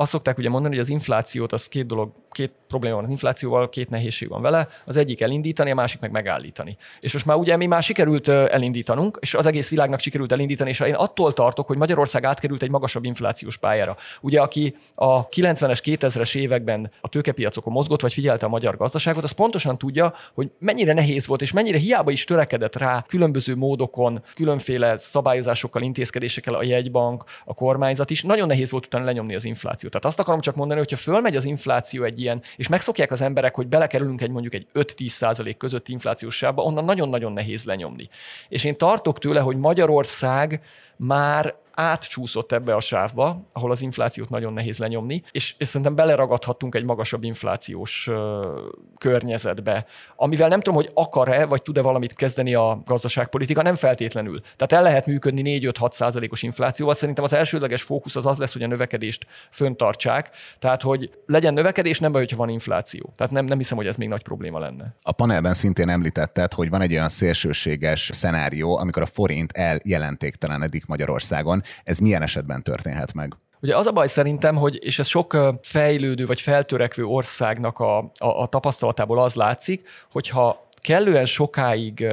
azt 0.00 0.10
szokták 0.10 0.38
ugye 0.38 0.48
mondani, 0.48 0.74
hogy 0.74 0.82
az 0.82 0.90
inflációt 0.90 1.52
az 1.52 1.68
két 1.68 1.86
dolog 1.86 2.10
két 2.30 2.52
probléma 2.68 2.94
van 2.94 3.04
az 3.04 3.10
inflációval, 3.10 3.68
két 3.68 3.90
nehézség 3.90 4.28
van 4.28 4.42
vele, 4.42 4.68
az 4.84 4.96
egyik 4.96 5.20
elindítani, 5.20 5.70
a 5.70 5.74
másik 5.74 6.00
meg 6.00 6.10
megállítani. 6.10 6.76
És 7.00 7.12
most 7.12 7.26
már 7.26 7.36
ugye 7.36 7.56
mi 7.56 7.66
már 7.66 7.82
sikerült 7.82 8.28
elindítanunk, 8.28 9.18
és 9.20 9.34
az 9.34 9.46
egész 9.46 9.68
világnak 9.68 10.00
sikerült 10.00 10.32
elindítani, 10.32 10.70
és 10.70 10.80
én 10.80 10.94
attól 10.94 11.32
tartok, 11.32 11.66
hogy 11.66 11.76
Magyarország 11.76 12.24
átkerült 12.24 12.62
egy 12.62 12.70
magasabb 12.70 13.04
inflációs 13.04 13.56
pályára. 13.56 13.96
Ugye 14.20 14.40
aki 14.40 14.76
a 14.94 15.28
90-es, 15.28 15.78
2000-es 15.84 16.36
években 16.36 16.90
a 17.00 17.08
tőkepiacokon 17.08 17.72
mozgott, 17.72 18.00
vagy 18.00 18.12
figyelte 18.12 18.46
a 18.46 18.48
magyar 18.48 18.76
gazdaságot, 18.76 19.24
az 19.24 19.30
pontosan 19.30 19.78
tudja, 19.78 20.14
hogy 20.34 20.50
mennyire 20.58 20.92
nehéz 20.92 21.26
volt, 21.26 21.42
és 21.42 21.52
mennyire 21.52 21.78
hiába 21.78 22.10
is 22.10 22.24
törekedett 22.24 22.76
rá 22.76 23.04
különböző 23.06 23.56
módokon, 23.56 24.22
különféle 24.34 24.96
szabályozásokkal, 24.96 25.82
intézkedésekkel 25.82 26.54
a 26.54 26.62
jegybank, 26.62 27.24
a 27.44 27.54
kormányzat 27.54 28.10
is. 28.10 28.22
Nagyon 28.22 28.46
nehéz 28.46 28.70
volt 28.70 28.86
utána 28.86 29.04
lenyomni 29.04 29.34
az 29.34 29.44
inflációt. 29.44 29.87
Tehát 29.88 30.04
azt 30.04 30.18
akarom 30.18 30.40
csak 30.40 30.54
mondani, 30.54 30.80
hogy 30.80 30.90
ha 30.90 30.96
fölmegy 30.96 31.36
az 31.36 31.44
infláció 31.44 32.04
egy 32.04 32.20
ilyen, 32.20 32.42
és 32.56 32.68
megszokják 32.68 33.10
az 33.10 33.20
emberek, 33.20 33.54
hogy 33.54 33.66
belekerülünk 33.66 34.20
egy 34.20 34.30
mondjuk 34.30 34.54
egy 34.54 34.66
5-10 34.74 35.08
százalék 35.08 35.56
közötti 35.56 35.92
inflációs 35.92 36.42
onnan 36.42 36.84
nagyon-nagyon 36.84 37.32
nehéz 37.32 37.64
lenyomni. 37.64 38.08
És 38.48 38.64
én 38.64 38.76
tartok 38.76 39.18
tőle, 39.18 39.40
hogy 39.40 39.56
Magyarország 39.56 40.60
már 40.98 41.54
átcsúszott 41.78 42.52
ebbe 42.52 42.74
a 42.74 42.80
sávba, 42.80 43.48
ahol 43.52 43.70
az 43.70 43.82
inflációt 43.82 44.28
nagyon 44.28 44.52
nehéz 44.52 44.78
lenyomni, 44.78 45.22
és, 45.30 45.54
és 45.58 45.66
szerintem 45.66 45.94
beleragadhatunk 45.94 46.74
egy 46.74 46.84
magasabb 46.84 47.24
inflációs 47.24 48.06
ö, 48.10 48.60
környezetbe, 48.98 49.86
amivel 50.16 50.48
nem 50.48 50.60
tudom, 50.60 50.74
hogy 50.74 50.90
akar-e, 50.94 51.46
vagy 51.46 51.62
tud-e 51.62 51.82
valamit 51.82 52.14
kezdeni 52.14 52.54
a 52.54 52.82
gazdaságpolitika, 52.84 53.62
nem 53.62 53.74
feltétlenül. 53.74 54.40
Tehát 54.40 54.72
el 54.72 54.82
lehet 54.82 55.06
működni 55.06 55.60
4-5-6 55.62 55.90
százalékos 55.90 56.42
inflációval. 56.42 56.94
Szerintem 56.94 57.24
az 57.24 57.32
elsődleges 57.32 57.82
fókusz 57.82 58.16
az 58.16 58.26
az 58.26 58.38
lesz, 58.38 58.52
hogy 58.52 58.62
a 58.62 58.66
növekedést 58.66 59.26
föntartsák, 59.50 60.30
tehát 60.58 60.82
hogy 60.82 61.10
legyen 61.26 61.54
növekedés, 61.54 62.00
nem 62.00 62.12
baj, 62.12 62.20
hogyha 62.20 62.36
van 62.36 62.48
infláció. 62.48 63.12
Tehát 63.16 63.32
nem, 63.32 63.44
nem 63.44 63.58
hiszem, 63.58 63.76
hogy 63.76 63.86
ez 63.86 63.96
még 63.96 64.08
nagy 64.08 64.22
probléma 64.22 64.58
lenne. 64.58 64.94
A 65.02 65.12
panelben 65.12 65.54
szintén 65.54 65.88
említetted, 65.88 66.52
hogy 66.52 66.70
van 66.70 66.80
egy 66.80 66.92
olyan 66.92 67.08
szélsőséges 67.08 68.10
szenárió, 68.12 68.76
amikor 68.76 69.02
a 69.02 69.06
forint 69.06 69.52
eljelentéktelenedik 69.52 70.86
Magyarországon. 70.88 71.62
Ez 71.84 71.98
milyen 71.98 72.22
esetben 72.22 72.62
történhet 72.62 73.14
meg? 73.14 73.36
Ugye 73.60 73.76
az 73.76 73.86
a 73.86 73.92
baj 73.92 74.06
szerintem, 74.06 74.56
hogy, 74.56 74.78
és 74.84 74.98
ez 74.98 75.06
sok 75.06 75.36
fejlődő 75.62 76.26
vagy 76.26 76.40
feltörekvő 76.40 77.04
országnak 77.04 77.78
a, 77.78 77.98
a, 77.98 78.10
a 78.18 78.46
tapasztalatából 78.46 79.18
az 79.18 79.34
látszik, 79.34 79.88
hogyha 80.10 80.68
kellően 80.80 81.24
sokáig 81.24 82.06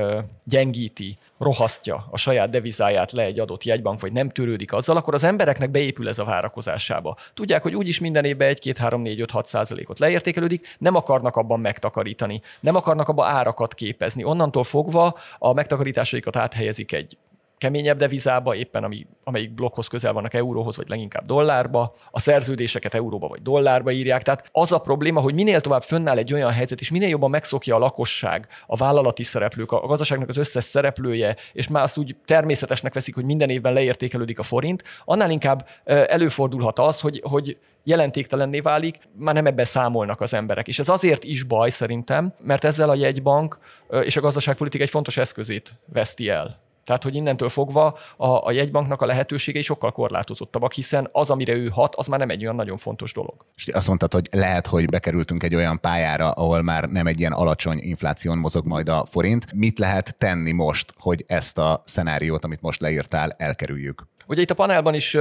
gyengíti, 0.44 1.18
rohasztja 1.40 2.08
a 2.12 2.18
saját 2.18 2.50
devizáját 2.50 3.12
le 3.12 3.24
egy 3.24 3.40
adott 3.40 3.64
jegybank, 3.64 4.00
vagy 4.00 4.12
nem 4.12 4.30
törődik 4.30 4.74
azzal, 4.74 4.98
akkor 4.98 5.14
az 5.14 5.24
embereknek 5.24 5.72
beépül 5.72 6.10
ez 6.10 6.20
a 6.20 6.24
várakozásába. 6.24 7.16
Tudják, 7.34 7.62
hogy 7.62 7.76
úgyis 7.76 8.00
minden 8.00 8.26
évben 8.26 8.48
1, 8.48 8.60
2, 8.60 8.82
3, 8.82 9.02
4, 9.02 9.22
5, 9.22 9.32
6 9.32 9.46
százalékot 9.46 10.00
leértékelődik, 10.00 10.76
nem 10.78 10.96
akarnak 10.96 11.36
abban 11.36 11.60
megtakarítani, 11.60 12.42
nem 12.60 12.76
akarnak 12.76 13.08
abban 13.08 13.28
árakat 13.28 13.74
képezni. 13.74 14.24
Onnantól 14.24 14.64
fogva 14.64 15.18
a 15.38 15.54
megtakarításaikat 15.54 16.36
áthelyezik 16.36 16.92
egy 16.92 17.18
keményebb 17.58 17.98
devizába, 17.98 18.56
éppen 18.56 18.84
ami, 18.84 19.08
amelyik 19.24 19.54
blokkhoz 19.54 19.88
közel 19.88 20.14
vannak 20.14 20.34
euróhoz, 20.34 20.78
vagy 20.78 20.90
leginkább 20.90 21.26
dollárba, 21.26 21.96
a 22.12 22.20
szerződéseket 22.20 22.94
euróba 22.94 23.28
vagy 23.28 23.42
dollárba 23.42 23.92
írják. 23.92 24.22
Tehát 24.22 24.50
az 24.52 24.72
a 24.72 24.80
probléma, 24.80 25.20
hogy 25.20 25.34
minél 25.34 25.62
tovább 25.62 25.84
fönnáll 25.84 26.18
egy 26.18 26.34
olyan 26.34 26.52
helyzet, 26.52 26.80
és 26.80 26.92
minél 26.92 27.10
jobban 27.10 27.30
megszokja 27.30 27.76
a 27.76 27.80
lakosság, 27.80 28.48
a 28.68 28.76
vállalati 28.76 29.24
szereplők, 29.24 29.72
a 29.72 29.88
gazdaságnak 29.88 30.30
az 30.30 30.38
összes 30.38 30.64
szereplője, 30.64 31.36
és 31.54 31.68
már 31.68 31.84
azt 31.84 31.98
úgy 31.98 32.16
természetesnek 32.26 32.94
veszik, 32.94 33.16
hogy 33.16 33.26
minden 33.26 33.50
évben 33.50 33.74
leértékelődik 33.74 34.40
a 34.40 34.44
forint, 34.44 34.84
annál 35.06 35.30
inkább 35.30 35.68
előfordulhat 35.86 36.80
az, 36.80 37.00
hogy, 37.00 37.22
hogy 37.24 37.58
jelentéktelenné 37.84 38.60
válik, 38.60 38.96
már 39.18 39.34
nem 39.34 39.46
ebben 39.46 39.66
számolnak 39.66 40.22
az 40.22 40.34
emberek. 40.34 40.68
És 40.68 40.80
ez 40.80 40.90
azért 40.90 41.24
is 41.24 41.44
baj 41.44 41.70
szerintem, 41.70 42.34
mert 42.40 42.64
ezzel 42.64 42.90
a 42.90 42.96
jegybank 42.96 43.60
és 44.02 44.18
a 44.18 44.22
gazdaságpolitika 44.22 44.84
egy 44.84 44.90
fontos 44.90 45.18
eszközét 45.18 45.74
veszti 45.86 46.30
el. 46.30 46.65
Tehát, 46.86 47.04
hogy 47.04 47.16
innentől 47.16 47.50
fogva 47.50 47.98
a, 48.18 48.28
a 48.28 48.52
jegybanknak 48.52 49.02
a 49.02 49.06
lehetőségei 49.06 49.62
sokkal 49.62 49.92
korlátozottabbak, 49.92 50.74
hiszen 50.74 51.10
az, 51.12 51.30
amire 51.30 51.54
ő 51.54 51.68
hat, 51.68 51.96
az 51.96 52.08
már 52.08 52.20
nem 52.20 52.30
egy 52.30 52.44
olyan 52.44 52.56
nagyon 52.56 52.78
fontos 52.78 53.14
dolog. 53.14 53.46
És 53.56 53.68
azt 53.68 53.88
mondtad, 53.88 54.14
hogy 54.14 54.28
lehet, 54.32 54.68
hogy 54.68 54.90
bekerültünk 54.90 55.44
egy 55.44 55.56
olyan 55.56 55.80
pályára, 55.80 56.32
ahol 56.32 56.62
már 56.62 56.90
nem 56.90 57.08
egy 57.08 57.20
ilyen 57.20 57.32
alacsony 57.32 57.80
infláción 57.82 58.38
mozog 58.38 58.66
majd 58.66 58.90
a 58.90 59.06
forint. 59.10 59.54
Mit 59.54 59.80
lehet 59.80 60.18
tenni 60.18 60.52
most, 60.52 60.94
hogy 60.98 61.24
ezt 61.28 61.58
a 61.58 61.82
szenáriót, 61.86 62.44
amit 62.44 62.62
most 62.62 62.82
leírtál, 62.82 63.32
elkerüljük? 63.38 64.08
Ugye 64.28 64.42
itt 64.42 64.50
a 64.50 64.54
panelban 64.54 64.94
is 64.94 65.18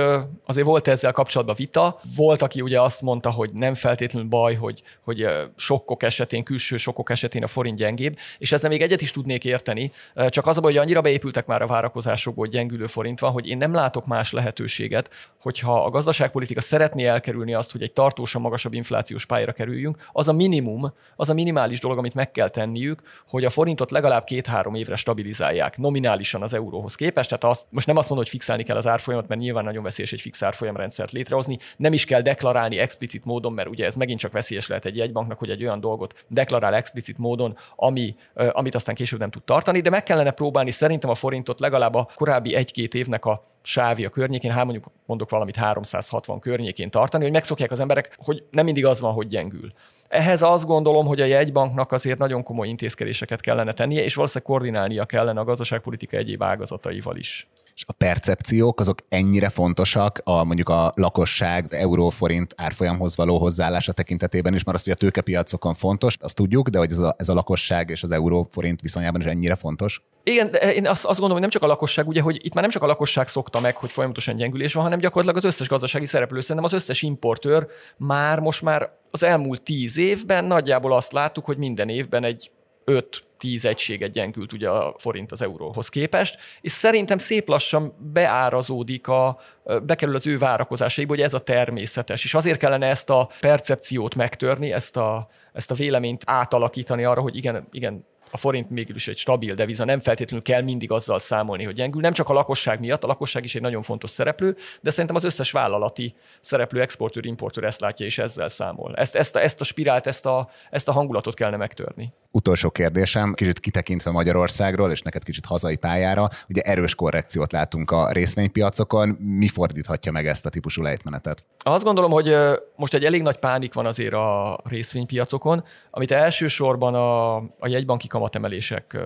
azért 0.46 0.66
volt 0.66 0.88
ezzel 0.88 1.12
kapcsolatban 1.12 1.54
vita. 1.58 1.98
Volt, 2.16 2.42
aki 2.42 2.60
ugye 2.60 2.80
azt 2.80 3.02
mondta, 3.02 3.30
hogy 3.30 3.50
nem 3.52 3.74
feltétlenül 3.74 4.28
baj, 4.28 4.54
hogy, 4.54 4.82
hogy 5.00 5.26
sokkok 5.56 6.02
esetén, 6.02 6.42
külső 6.42 6.76
sokkok 6.76 7.10
esetén 7.10 7.42
a 7.42 7.46
forint 7.46 7.78
gyengébb, 7.78 8.18
és 8.38 8.52
ezzel 8.52 8.70
még 8.70 8.82
egyet 8.82 9.00
is 9.00 9.10
tudnék 9.10 9.44
érteni. 9.44 9.92
Csak 10.28 10.46
az 10.46 10.56
a 10.56 10.60
baj, 10.60 10.72
hogy 10.72 10.80
annyira 10.80 11.00
beépültek 11.00 11.46
már 11.46 11.62
a 11.62 11.66
várakozásokból, 11.66 12.44
hogy 12.44 12.54
gyengülő 12.54 12.86
forint 12.86 13.20
van, 13.20 13.30
hogy 13.30 13.48
én 13.48 13.56
nem 13.56 13.74
látok 13.74 14.06
más 14.06 14.32
lehetőséget, 14.32 15.10
hogyha 15.40 15.84
a 15.84 15.90
gazdaságpolitika 15.90 16.60
szeretné 16.60 17.04
elkerülni 17.04 17.54
azt, 17.54 17.72
hogy 17.72 17.82
egy 17.82 17.92
tartósan 17.92 18.40
magasabb 18.40 18.72
inflációs 18.72 19.26
pályára 19.26 19.52
kerüljünk, 19.52 20.08
az 20.12 20.28
a 20.28 20.32
minimum, 20.32 20.92
az 21.16 21.28
a 21.28 21.34
minimális 21.34 21.80
dolog, 21.80 21.98
amit 21.98 22.14
meg 22.14 22.30
kell 22.30 22.48
tenniük, 22.48 23.02
hogy 23.28 23.44
a 23.44 23.50
forintot 23.50 23.90
legalább 23.90 24.24
két-három 24.24 24.74
évre 24.74 24.96
stabilizálják 24.96 25.78
nominálisan 25.78 26.42
az 26.42 26.54
euróhoz 26.54 26.94
képest. 26.94 27.28
Tehát 27.28 27.44
azt, 27.44 27.66
most 27.70 27.86
nem 27.86 27.96
azt 27.96 28.08
mondom, 28.08 28.26
hogy 28.26 28.34
fixálni 28.34 28.62
kell 28.62 28.76
az 28.76 28.86
árfolyamat, 28.94 29.28
mert 29.28 29.40
nyilván 29.40 29.64
nagyon 29.64 29.82
veszélyes 29.82 30.12
egy 30.12 30.20
fix 30.20 30.42
árfolyamrendszert 30.42 31.12
létrehozni. 31.12 31.58
Nem 31.76 31.92
is 31.92 32.04
kell 32.04 32.20
deklarálni 32.20 32.78
explicit 32.78 33.24
módon, 33.24 33.52
mert 33.52 33.68
ugye 33.68 33.84
ez 33.84 33.94
megint 33.94 34.20
csak 34.20 34.32
veszélyes 34.32 34.66
lehet 34.66 34.84
egy 34.84 34.96
jegybanknak, 34.96 35.38
hogy 35.38 35.50
egy 35.50 35.62
olyan 35.62 35.80
dolgot 35.80 36.24
deklarál 36.28 36.74
explicit 36.74 37.18
módon, 37.18 37.56
ami, 37.76 38.16
amit 38.52 38.74
aztán 38.74 38.94
később 38.94 39.18
nem 39.18 39.30
tud 39.30 39.42
tartani, 39.42 39.80
de 39.80 39.90
meg 39.90 40.02
kellene 40.02 40.30
próbálni 40.30 40.70
szerintem 40.70 41.10
a 41.10 41.14
forintot 41.14 41.60
legalább 41.60 41.94
a 41.94 42.08
korábbi 42.14 42.54
egy-két 42.54 42.94
évnek 42.94 43.24
a 43.24 43.44
sávja 43.62 44.08
környékén, 44.08 44.50
hát 44.50 44.64
mondjuk 44.64 44.84
mondok 45.06 45.30
valamit 45.30 45.56
360 45.56 46.38
környékén 46.38 46.90
tartani, 46.90 47.22
hogy 47.22 47.32
megszokják 47.32 47.70
az 47.70 47.80
emberek, 47.80 48.16
hogy 48.18 48.44
nem 48.50 48.64
mindig 48.64 48.86
az 48.86 49.00
van, 49.00 49.12
hogy 49.12 49.26
gyengül. 49.26 49.72
Ehhez 50.08 50.42
azt 50.42 50.66
gondolom, 50.66 51.06
hogy 51.06 51.20
a 51.20 51.24
jegybanknak 51.24 51.92
azért 51.92 52.18
nagyon 52.18 52.42
komoly 52.42 52.68
intézkedéseket 52.68 53.40
kellene 53.40 53.72
tennie, 53.72 54.02
és 54.02 54.14
valószínűleg 54.14 54.52
koordinálnia 54.52 55.04
kellene 55.04 55.40
a 55.40 55.44
gazdaságpolitika 55.44 56.16
egyéb 56.16 56.42
ágazataival 56.42 57.16
is. 57.16 57.48
És 57.74 57.84
a 57.86 57.92
percepciók 57.92 58.80
azok 58.80 58.98
ennyire 59.08 59.48
fontosak 59.48 60.20
a 60.24 60.44
mondjuk 60.44 60.68
a 60.68 60.92
lakosság 60.96 61.66
euróforint 61.70 62.54
árfolyamhoz 62.56 63.16
való 63.16 63.38
hozzáállása 63.38 63.92
tekintetében 63.92 64.54
is, 64.54 64.64
mert 64.64 64.76
azt, 64.76 64.84
hogy 64.84 64.94
a 64.94 64.96
tőkepiacokon 64.96 65.74
fontos, 65.74 66.16
azt 66.20 66.34
tudjuk, 66.34 66.68
de 66.68 66.78
hogy 66.78 66.90
ez 66.90 66.98
a, 66.98 67.14
ez 67.18 67.28
a 67.28 67.34
lakosság 67.34 67.90
és 67.90 68.02
az 68.02 68.10
euróforint 68.10 68.80
viszonyában 68.80 69.20
is 69.20 69.26
ennyire 69.26 69.54
fontos. 69.54 70.02
Igen, 70.22 70.50
de 70.50 70.74
én 70.74 70.86
azt, 70.86 71.04
azt 71.04 71.20
gondolom, 71.20 71.32
hogy 71.32 71.40
nem 71.40 71.50
csak 71.50 71.62
a 71.62 71.66
lakosság, 71.66 72.08
ugye, 72.08 72.20
hogy 72.20 72.44
itt 72.44 72.54
már 72.54 72.62
nem 72.62 72.72
csak 72.72 72.82
a 72.82 72.86
lakosság 72.86 73.28
szokta 73.28 73.60
meg, 73.60 73.76
hogy 73.76 73.92
folyamatosan 73.92 74.36
gyengülés 74.36 74.72
van, 74.72 74.82
hanem 74.82 74.98
gyakorlatilag 74.98 75.44
az 75.44 75.52
összes 75.52 75.68
gazdasági 75.68 76.06
szereplő, 76.06 76.40
szerintem 76.40 76.64
az 76.64 76.72
összes 76.72 77.02
importőr 77.02 77.66
már 77.96 78.40
most 78.40 78.62
már 78.62 78.90
az 79.10 79.22
elmúlt 79.22 79.62
tíz 79.62 79.96
évben 79.96 80.44
nagyjából 80.44 80.92
azt 80.92 81.12
láttuk, 81.12 81.44
hogy 81.44 81.56
minden 81.56 81.88
évben 81.88 82.24
egy 82.24 82.50
5-10 82.86 83.64
egységet 83.64 84.10
gyengült 84.10 84.52
ugye 84.52 84.68
a 84.68 84.94
forint 84.98 85.32
az 85.32 85.42
euróhoz 85.42 85.88
képest, 85.88 86.38
és 86.60 86.72
szerintem 86.72 87.18
szép 87.18 87.48
lassan 87.48 87.94
beárazódik 88.12 89.08
a, 89.08 89.40
bekerül 89.82 90.14
az 90.14 90.26
ő 90.26 90.38
várakozásaiba, 90.38 91.14
hogy 91.14 91.22
ez 91.22 91.34
a 91.34 91.38
természetes, 91.38 92.24
és 92.24 92.34
azért 92.34 92.58
kellene 92.58 92.86
ezt 92.86 93.10
a 93.10 93.28
percepciót 93.40 94.14
megtörni, 94.14 94.72
ezt 94.72 94.96
a, 94.96 95.28
ezt 95.52 95.70
a 95.70 95.74
véleményt 95.74 96.22
átalakítani 96.26 97.04
arra, 97.04 97.20
hogy 97.20 97.36
igen, 97.36 97.68
igen, 97.70 98.04
a 98.34 98.36
forint 98.36 98.70
mégis 98.70 99.08
egy 99.08 99.16
stabil 99.16 99.54
deviza, 99.54 99.84
nem 99.84 100.00
feltétlenül 100.00 100.44
kell 100.44 100.62
mindig 100.62 100.90
azzal 100.90 101.18
számolni, 101.18 101.64
hogy 101.64 101.74
gyengül. 101.74 102.00
Nem 102.00 102.12
csak 102.12 102.28
a 102.28 102.32
lakosság 102.32 102.80
miatt, 102.80 103.04
a 103.04 103.06
lakosság 103.06 103.44
is 103.44 103.54
egy 103.54 103.60
nagyon 103.60 103.82
fontos 103.82 104.10
szereplő, 104.10 104.56
de 104.80 104.90
szerintem 104.90 105.16
az 105.16 105.24
összes 105.24 105.50
vállalati 105.50 106.14
szereplő, 106.40 106.80
exportőr, 106.80 107.26
importőr 107.26 107.64
ezt 107.64 107.80
látja 107.80 108.06
és 108.06 108.18
ezzel 108.18 108.48
számol. 108.48 108.96
Ezt, 108.96 109.14
ezt, 109.14 109.36
a, 109.36 109.42
ezt 109.42 109.60
a 109.60 109.64
spirált, 109.64 110.06
ezt 110.06 110.26
a, 110.26 110.48
ezt 110.70 110.88
a 110.88 110.92
hangulatot 110.92 111.34
kellene 111.34 111.56
megtörni. 111.56 112.12
Utolsó 112.36 112.70
kérdésem, 112.70 113.34
kicsit 113.34 113.60
kitekintve 113.60 114.10
Magyarországról, 114.10 114.90
és 114.90 115.00
neked 115.02 115.24
kicsit 115.24 115.44
hazai 115.44 115.76
pályára, 115.76 116.28
ugye 116.48 116.60
erős 116.60 116.94
korrekciót 116.94 117.52
látunk 117.52 117.90
a 117.90 118.12
részvénypiacokon, 118.12 119.08
mi 119.08 119.48
fordíthatja 119.48 120.12
meg 120.12 120.26
ezt 120.26 120.46
a 120.46 120.48
típusú 120.48 120.82
lejtmenetet? 120.82 121.44
Azt 121.58 121.84
gondolom, 121.84 122.10
hogy 122.10 122.36
most 122.76 122.94
egy 122.94 123.04
elég 123.04 123.22
nagy 123.22 123.38
pánik 123.38 123.74
van 123.74 123.86
azért 123.86 124.14
a 124.14 124.58
részvénypiacokon, 124.64 125.64
amit 125.90 126.10
elsősorban 126.10 126.94
a, 126.94 127.36
a 127.36 127.68
jegybanki 127.68 128.06
kamatemelések 128.06 128.98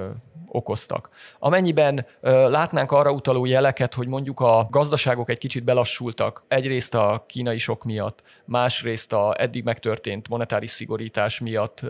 okoztak. 0.49 1.09
Amennyiben 1.39 2.07
látnánk 2.21 2.93
arra 2.93 3.11
utaló 3.11 3.45
jeleket, 3.45 3.95
hogy 3.95 4.07
mondjuk 4.07 4.41
a 4.41 4.67
gazdaságok 4.71 5.31
egy 5.31 5.39
kicsit 5.39 5.65
belassultak, 5.65 6.45
egyrészt 6.49 6.95
a 6.95 7.25
kínai 7.27 7.59
sok 7.59 7.85
miatt, 7.85 8.23
másrészt 8.45 9.13
a 9.13 9.35
eddig 9.39 9.65
megtörtént 9.65 10.29
monetáris 10.29 10.71
szigorítás 10.71 11.41
miatt, 11.41 11.81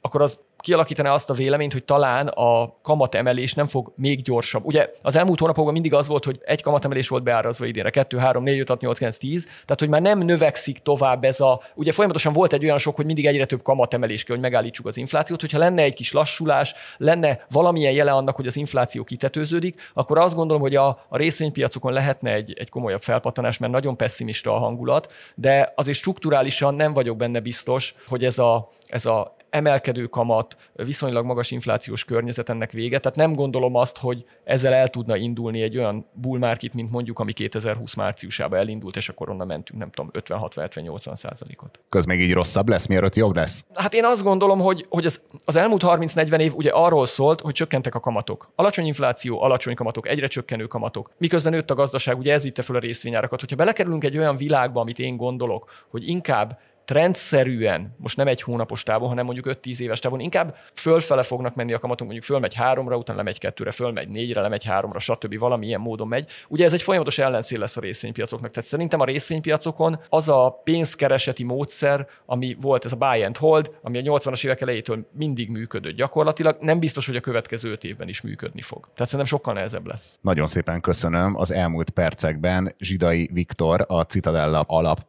akkor 0.00 0.22
az 0.22 0.38
kialakítaná 0.58 1.12
azt 1.12 1.30
a 1.30 1.34
véleményt, 1.34 1.72
hogy 1.72 1.84
talán 1.84 2.26
a 2.26 2.74
kamatemelés 2.82 3.54
nem 3.54 3.66
fog 3.66 3.92
még 3.96 4.22
gyorsabb. 4.22 4.64
Ugye 4.64 4.90
az 5.02 5.16
elmúlt 5.16 5.38
hónapokban 5.38 5.72
mindig 5.72 5.94
az 5.94 6.08
volt, 6.08 6.24
hogy 6.24 6.40
egy 6.44 6.62
kamatemelés 6.62 7.08
volt 7.08 7.22
beárazva 7.22 7.66
idénre, 7.66 7.90
2, 7.90 8.16
3, 8.16 8.42
4, 8.42 8.58
5, 8.58 8.68
6, 8.68 8.80
8, 8.80 8.98
9, 8.98 9.16
10, 9.16 9.44
tehát 9.44 9.78
hogy 9.78 9.88
már 9.88 10.02
nem 10.02 10.18
növekszik 10.18 10.78
tovább 10.78 11.24
ez 11.24 11.40
a, 11.40 11.60
ugye 11.74 11.92
folyamatosan 11.92 12.32
volt 12.32 12.52
egy 12.52 12.64
olyan 12.64 12.78
sok, 12.78 12.96
hogy 12.96 13.04
mindig 13.04 13.26
egyre 13.26 13.44
több 13.44 13.62
kamatemelés 13.62 14.24
kell, 14.24 14.34
hogy 14.34 14.44
megállítsuk 14.44 14.86
az 14.86 14.96
inflációt, 14.96 15.40
hogyha 15.40 15.58
lenne 15.58 15.82
egy 15.82 15.94
kis 15.94 16.12
lassulás, 16.12 16.74
lenne 16.96 17.38
valamilyen 17.50 17.92
jele 17.92 18.12
annak, 18.12 18.36
hogy 18.36 18.46
az 18.46 18.56
infláció 18.56 19.04
kitetőződik, 19.04 19.90
akkor 19.94 20.18
azt 20.18 20.34
gondolom, 20.34 20.62
hogy 20.62 20.74
a, 20.74 20.88
a 21.08 21.16
részvénypiacokon 21.16 21.92
lehetne 21.92 22.32
egy, 22.32 22.54
egy 22.58 22.70
komolyabb 22.70 23.02
felpattanás, 23.02 23.58
mert 23.58 23.72
nagyon 23.72 23.96
pessimista 23.96 24.54
a 24.54 24.58
hangulat, 24.58 25.12
de 25.34 25.72
azért 25.76 25.98
strukturálisan 25.98 26.74
nem 26.74 26.92
vagyok 26.92 27.16
benne 27.16 27.40
biztos, 27.40 27.94
hogy 28.08 28.24
ez 28.24 28.38
a, 28.38 28.70
ez 28.88 29.06
a 29.06 29.35
emelkedő 29.50 30.06
kamat, 30.06 30.56
viszonylag 30.72 31.24
magas 31.24 31.50
inflációs 31.50 32.04
környezet 32.04 32.48
ennek 32.48 32.70
vége. 32.70 32.98
Tehát 32.98 33.18
nem 33.18 33.34
gondolom 33.34 33.74
azt, 33.74 33.98
hogy 33.98 34.24
ezzel 34.44 34.72
el 34.72 34.88
tudna 34.88 35.16
indulni 35.16 35.62
egy 35.62 35.76
olyan 35.78 36.06
bull 36.12 36.38
market, 36.38 36.74
mint 36.74 36.90
mondjuk, 36.90 37.18
ami 37.18 37.32
2020 37.32 37.94
márciusában 37.94 38.58
elindult, 38.58 38.96
és 38.96 39.08
akkor 39.08 39.30
onnan 39.30 39.46
mentünk, 39.46 39.78
nem 39.78 39.90
tudom, 39.90 40.10
56-70-80 40.12 41.14
százalékot. 41.14 41.80
Köz 41.88 42.04
még 42.04 42.20
így 42.20 42.32
rosszabb 42.32 42.68
lesz, 42.68 42.86
mielőtt 42.86 43.14
jobb 43.14 43.34
lesz? 43.34 43.64
Hát 43.74 43.94
én 43.94 44.04
azt 44.04 44.22
gondolom, 44.22 44.58
hogy, 44.58 44.86
hogy 44.88 45.06
az, 45.06 45.20
az 45.44 45.56
elmúlt 45.56 45.82
30-40 45.86 46.38
év 46.38 46.54
ugye 46.54 46.70
arról 46.70 47.06
szólt, 47.06 47.40
hogy 47.40 47.52
csökkentek 47.52 47.94
a 47.94 48.00
kamatok. 48.00 48.50
Alacsony 48.54 48.86
infláció, 48.86 49.42
alacsony 49.42 49.74
kamatok, 49.74 50.08
egyre 50.08 50.26
csökkenő 50.26 50.66
kamatok. 50.66 51.10
Miközben 51.18 51.52
nőtt 51.52 51.70
a 51.70 51.74
gazdaság, 51.74 52.18
ugye 52.18 52.32
ez 52.32 52.44
itt 52.44 52.62
fel 52.62 52.76
a 52.76 52.78
részvényárakat. 52.78 53.40
Hogyha 53.40 53.56
belekerülünk 53.56 54.04
egy 54.04 54.18
olyan 54.18 54.36
világba, 54.36 54.80
amit 54.80 54.98
én 54.98 55.16
gondolok, 55.16 55.70
hogy 55.88 56.08
inkább 56.08 56.58
trendszerűen, 56.86 57.94
most 57.98 58.16
nem 58.16 58.26
egy 58.26 58.42
hónapos 58.42 58.82
távon, 58.82 59.08
hanem 59.08 59.24
mondjuk 59.24 59.58
5-10 59.62 59.78
éves 59.78 59.98
távon, 59.98 60.20
inkább 60.20 60.56
fölfele 60.74 61.22
fognak 61.22 61.54
menni 61.54 61.72
a 61.72 61.78
kamatok, 61.78 62.06
mondjuk 62.06 62.26
fölmegy 62.26 62.54
háromra, 62.54 62.96
utána 62.96 63.18
lemegy 63.18 63.38
kettőre, 63.38 63.70
fölmegy 63.70 64.08
négyre, 64.08 64.40
lemegy 64.40 64.64
háromra, 64.64 64.98
stb. 64.98 65.38
valamilyen 65.38 65.80
módon 65.80 66.08
megy. 66.08 66.30
Ugye 66.48 66.64
ez 66.64 66.72
egy 66.72 66.82
folyamatos 66.82 67.18
ellenszél 67.18 67.58
lesz 67.58 67.76
a 67.76 67.80
részvénypiacoknak. 67.80 68.50
Tehát 68.50 68.68
szerintem 68.68 69.00
a 69.00 69.04
részvénypiacokon 69.04 70.00
az 70.08 70.28
a 70.28 70.60
pénzkereseti 70.64 71.44
módszer, 71.44 72.06
ami 72.26 72.56
volt 72.60 72.84
ez 72.84 72.92
a 72.92 72.96
buy 72.96 73.22
and 73.22 73.36
hold, 73.36 73.70
ami 73.82 73.98
a 73.98 74.18
80-as 74.18 74.44
évek 74.44 74.60
elejétől 74.60 75.08
mindig 75.12 75.50
működött 75.50 75.94
gyakorlatilag, 75.94 76.56
nem 76.60 76.78
biztos, 76.78 77.06
hogy 77.06 77.16
a 77.16 77.20
következő 77.20 77.70
öt 77.70 77.84
évben 77.84 78.08
is 78.08 78.20
működni 78.20 78.60
fog. 78.60 78.80
Tehát 78.80 79.10
szerintem 79.10 79.24
sokkal 79.24 79.54
nehezebb 79.54 79.86
lesz. 79.86 80.18
Nagyon 80.22 80.46
szépen 80.46 80.80
köszönöm. 80.80 81.36
Az 81.36 81.52
elmúlt 81.52 81.90
percekben 81.90 82.72
Zsidai 82.78 83.28
Viktor, 83.32 83.84
a 83.88 84.02
Citadella 84.02 84.60
alap 84.66 85.00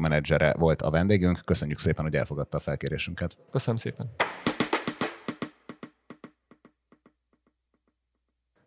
menedzsere 0.00 0.54
volt 0.58 0.82
a 0.82 0.90
vendég 0.90 1.15
vendégünk. 1.20 1.44
Köszönjük 1.44 1.78
szépen, 1.78 2.04
hogy 2.04 2.14
elfogadta 2.14 2.56
a 2.56 2.60
felkérésünket. 2.60 3.36
Köszönöm 3.50 3.76
szépen. 3.76 4.06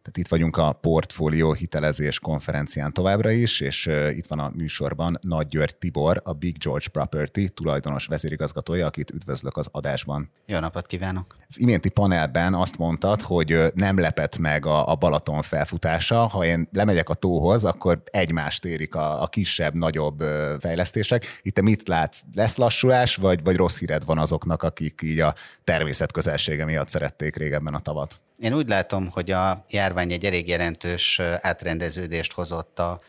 Tehát 0.01 0.17
itt 0.17 0.27
vagyunk 0.27 0.57
a 0.57 0.71
portfólió 0.71 1.53
hitelezés 1.53 2.19
konferencián 2.19 2.93
továbbra 2.93 3.31
is, 3.31 3.61
és 3.61 3.89
itt 4.09 4.25
van 4.25 4.39
a 4.39 4.51
műsorban 4.55 5.17
Nagy 5.21 5.47
György 5.47 5.75
Tibor, 5.75 6.21
a 6.23 6.33
Big 6.33 6.57
George 6.57 6.87
Property 6.91 7.49
tulajdonos 7.53 8.05
vezérigazgatója, 8.05 8.85
akit 8.85 9.11
üdvözlök 9.11 9.57
az 9.57 9.69
adásban. 9.71 10.31
Jó 10.45 10.59
napot 10.59 10.85
kívánok! 10.85 11.37
Az 11.47 11.59
iménti 11.59 11.89
panelben 11.89 12.53
azt 12.53 12.77
mondtad, 12.77 13.21
hogy 13.21 13.63
nem 13.73 13.99
lepett 13.99 14.37
meg 14.37 14.65
a, 14.65 14.87
a 14.87 14.95
Balaton 14.95 15.41
felfutása. 15.41 16.27
Ha 16.27 16.45
én 16.45 16.67
lemegyek 16.71 17.09
a 17.09 17.13
tóhoz, 17.13 17.65
akkor 17.65 18.01
egymást 18.05 18.65
érik 18.65 18.95
a, 18.95 19.21
a 19.21 19.27
kisebb, 19.27 19.73
nagyobb 19.73 20.23
fejlesztések. 20.59 21.25
Itt 21.41 21.53
te 21.53 21.61
mit 21.61 21.87
látsz? 21.87 22.21
Lesz 22.33 22.57
lassulás, 22.57 23.15
vagy, 23.15 23.43
vagy 23.43 23.55
rossz 23.55 23.79
híred 23.79 24.05
van 24.05 24.17
azoknak, 24.17 24.63
akik 24.63 25.01
így 25.03 25.19
a 25.19 25.35
természet 25.63 26.11
közelsége 26.11 26.65
miatt 26.65 26.89
szerették 26.89 27.35
régebben 27.35 27.73
a 27.73 27.79
tavat? 27.79 28.21
Én 28.39 28.53
úgy 28.53 28.67
látom, 28.67 29.09
hogy 29.09 29.31
a 29.31 29.65
járvány 29.69 30.11
egy 30.11 30.25
elég 30.25 30.47
jelentős 30.47 31.19
átrendeződést 31.41 32.33
hozott 32.33 32.79
a 32.79 32.99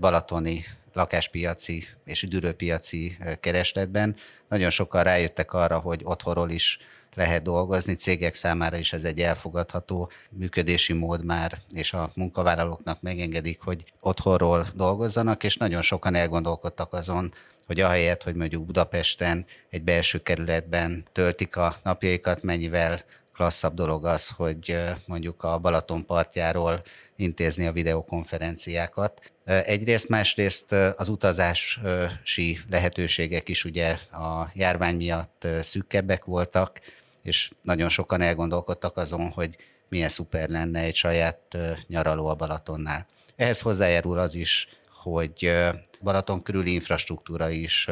balatoni 0.00 0.64
lakáspiaci 0.92 1.84
és 2.04 2.22
üdülőpiaci 2.22 3.16
keresletben. 3.40 4.16
Nagyon 4.48 4.70
sokan 4.70 5.02
rájöttek 5.02 5.52
arra, 5.52 5.78
hogy 5.78 6.00
otthonról 6.04 6.50
is 6.50 6.78
lehet 7.14 7.42
dolgozni, 7.42 7.94
cégek 7.94 8.34
számára 8.34 8.76
is 8.76 8.92
ez 8.92 9.04
egy 9.04 9.20
elfogadható 9.20 10.10
működési 10.30 10.92
mód 10.92 11.24
már, 11.24 11.58
és 11.72 11.92
a 11.92 12.10
munkavállalóknak 12.14 13.02
megengedik, 13.02 13.60
hogy 13.60 13.84
otthonról 14.00 14.66
dolgozzanak, 14.74 15.44
és 15.44 15.56
nagyon 15.56 15.82
sokan 15.82 16.14
elgondolkodtak 16.14 16.92
azon, 16.92 17.32
hogy 17.66 17.80
ahelyett, 17.80 18.22
hogy 18.22 18.34
mondjuk 18.34 18.66
Budapesten 18.66 19.46
egy 19.70 19.82
belső 19.82 20.18
kerületben 20.18 21.04
töltik 21.12 21.56
a 21.56 21.76
napjaikat, 21.82 22.42
mennyivel 22.42 23.00
klasszabb 23.40 23.74
dolog 23.74 24.04
az, 24.04 24.28
hogy 24.28 24.76
mondjuk 25.06 25.42
a 25.42 25.58
Balaton 25.58 26.06
partjáról 26.06 26.82
intézni 27.16 27.66
a 27.66 27.72
videokonferenciákat. 27.72 29.32
Egyrészt, 29.44 30.08
másrészt 30.08 30.72
az 30.72 31.08
utazási 31.08 32.58
lehetőségek 32.70 33.48
is 33.48 33.64
ugye 33.64 33.88
a 34.10 34.50
járvány 34.54 34.96
miatt 34.96 35.46
szükkebbek 35.60 36.24
voltak, 36.24 36.80
és 37.22 37.50
nagyon 37.62 37.88
sokan 37.88 38.20
elgondolkodtak 38.20 38.96
azon, 38.96 39.30
hogy 39.30 39.56
milyen 39.88 40.08
szuper 40.08 40.48
lenne 40.48 40.80
egy 40.80 40.94
saját 40.94 41.56
nyaraló 41.86 42.26
a 42.26 42.34
Balatonnál. 42.34 43.06
Ehhez 43.36 43.60
hozzájárul 43.60 44.18
az 44.18 44.34
is, 44.34 44.68
hogy 45.02 45.52
Balaton 46.00 46.42
körüli 46.42 46.72
infrastruktúra 46.72 47.50
is 47.50 47.88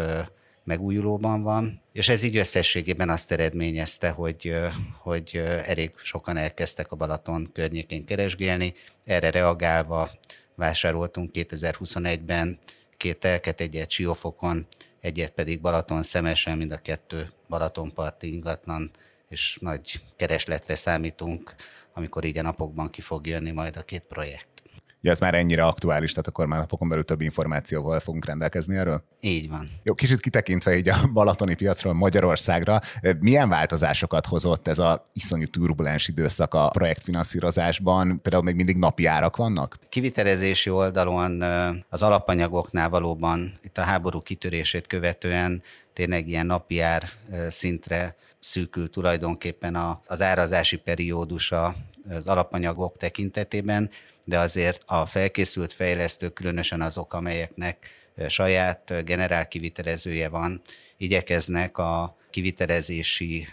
megújulóban 0.68 1.42
van, 1.42 1.82
és 1.92 2.08
ez 2.08 2.22
így 2.22 2.36
összességében 2.36 3.08
azt 3.08 3.32
eredményezte, 3.32 4.10
hogy, 4.10 4.54
hogy 4.98 5.42
elég 5.64 5.90
sokan 5.96 6.36
elkezdtek 6.36 6.92
a 6.92 6.96
Balaton 6.96 7.50
környékén 7.52 8.04
keresgélni. 8.04 8.74
Erre 9.04 9.30
reagálva 9.30 10.10
vásároltunk 10.54 11.30
2021-ben 11.34 12.58
két 12.96 13.18
telket, 13.18 13.60
egyet 13.60 13.90
Siófokon, 13.90 14.66
egyet 15.00 15.30
pedig 15.30 15.60
Balaton 15.60 16.02
szemesen, 16.02 16.58
mind 16.58 16.70
a 16.70 16.76
kettő 16.76 17.32
Balatonparti 17.48 18.32
ingatlan, 18.32 18.90
és 19.28 19.58
nagy 19.60 20.00
keresletre 20.16 20.74
számítunk, 20.74 21.54
amikor 21.94 22.24
így 22.24 22.38
a 22.38 22.42
napokban 22.42 22.90
ki 22.90 23.00
fog 23.00 23.26
jönni 23.26 23.50
majd 23.50 23.76
a 23.76 23.82
két 23.82 24.02
projekt. 24.02 24.57
Ja, 25.00 25.10
ez 25.10 25.20
már 25.20 25.34
ennyire 25.34 25.64
aktuális, 25.64 26.10
tehát 26.10 26.26
akkor 26.26 26.46
már 26.46 26.58
napokon 26.58 26.88
belül 26.88 27.04
több 27.04 27.20
információval 27.20 28.00
fogunk 28.00 28.24
rendelkezni 28.24 28.76
erről? 28.76 29.02
Így 29.20 29.48
van. 29.48 29.68
Jó, 29.82 29.94
kicsit 29.94 30.20
kitekintve 30.20 30.76
így 30.76 30.88
a 30.88 31.06
balatoni 31.12 31.54
piacról 31.54 31.92
Magyarországra, 31.92 32.80
milyen 33.20 33.48
változásokat 33.48 34.26
hozott 34.26 34.68
ez 34.68 34.78
a 34.78 35.08
iszonyú 35.12 35.46
turbulens 35.46 36.08
időszak 36.08 36.54
a 36.54 36.68
projektfinanszírozásban? 36.68 38.20
Például 38.22 38.42
még 38.42 38.54
mindig 38.54 38.76
napi 38.76 39.06
árak 39.06 39.36
vannak? 39.36 39.78
Kivitelezési 39.88 40.70
oldalon 40.70 41.42
az 41.88 42.02
alapanyagoknál 42.02 42.88
valóban 42.88 43.58
itt 43.62 43.78
a 43.78 43.82
háború 43.82 44.20
kitörését 44.20 44.86
követően 44.86 45.62
tényleg 45.92 46.28
ilyen 46.28 46.46
napi 46.46 46.80
ár 46.80 47.08
szintre 47.48 48.16
szűkül 48.40 48.90
tulajdonképpen 48.90 49.98
az 50.06 50.20
árazási 50.20 50.76
periódusa 50.76 51.74
az 52.10 52.26
alapanyagok 52.26 52.96
tekintetében, 52.96 53.90
de 54.28 54.38
azért 54.38 54.82
a 54.86 55.06
felkészült 55.06 55.72
fejlesztők, 55.72 56.32
különösen 56.32 56.80
azok, 56.80 57.14
amelyeknek 57.14 57.86
saját 58.28 59.04
generál 59.04 59.48
kivitelezője 59.48 60.28
van, 60.28 60.62
igyekeznek 60.96 61.78
a 61.78 62.16
kivitelezési 62.30 63.48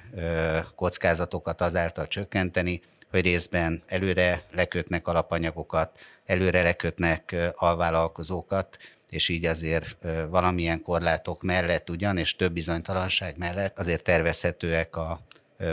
kockázatokat 0.75 1.61
azáltal 1.61 2.07
csökkenteni, 2.07 2.81
hogy 3.09 3.21
részben 3.21 3.83
előre 3.87 4.43
lekötnek 4.51 5.07
alapanyagokat, 5.07 5.99
előre 6.25 6.61
lekötnek 6.61 7.35
alvállalkozókat, 7.55 8.77
és 9.09 9.29
így 9.29 9.45
azért 9.45 9.97
valamilyen 10.29 10.81
korlátok 10.81 11.41
mellett 11.41 11.89
ugyan, 11.89 12.17
és 12.17 12.35
több 12.35 12.53
bizonytalanság 12.53 13.37
mellett 13.37 13.79
azért 13.79 14.03
tervezhetőek 14.03 14.95
a 14.95 15.19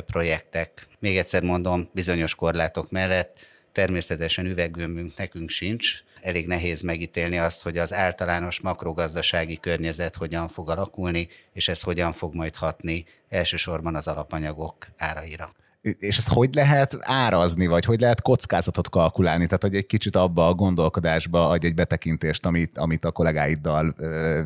projektek. 0.06 0.86
Még 0.98 1.16
egyszer 1.16 1.42
mondom, 1.42 1.88
bizonyos 1.92 2.34
korlátok 2.34 2.90
mellett 2.90 3.50
természetesen 3.72 4.46
üveggömbünk 4.46 5.16
nekünk 5.16 5.50
sincs, 5.50 6.02
elég 6.20 6.46
nehéz 6.46 6.80
megítélni 6.80 7.38
azt, 7.38 7.62
hogy 7.62 7.78
az 7.78 7.92
általános 7.92 8.60
makrogazdasági 8.60 9.58
környezet 9.60 10.16
hogyan 10.16 10.48
fog 10.48 10.70
alakulni, 10.70 11.28
és 11.52 11.68
ez 11.68 11.80
hogyan 11.80 12.12
fog 12.12 12.34
majd 12.34 12.54
hatni 12.54 13.04
elsősorban 13.28 13.94
az 13.94 14.08
alapanyagok 14.08 14.86
áraira. 14.96 15.54
És 15.82 16.18
ezt 16.18 16.28
hogy 16.28 16.54
lehet 16.54 16.96
árazni, 17.00 17.66
vagy 17.66 17.84
hogy 17.84 18.00
lehet 18.00 18.22
kockázatot 18.22 18.88
kalkulálni? 18.88 19.44
Tehát, 19.44 19.62
hogy 19.62 19.74
egy 19.74 19.86
kicsit 19.86 20.16
abba 20.16 20.46
a 20.46 20.54
gondolkodásba 20.54 21.48
adj 21.48 21.66
egy 21.66 21.74
betekintést, 21.74 22.46
amit, 22.46 22.78
amit 22.78 23.04
a 23.04 23.10
kollégáiddal 23.10 23.94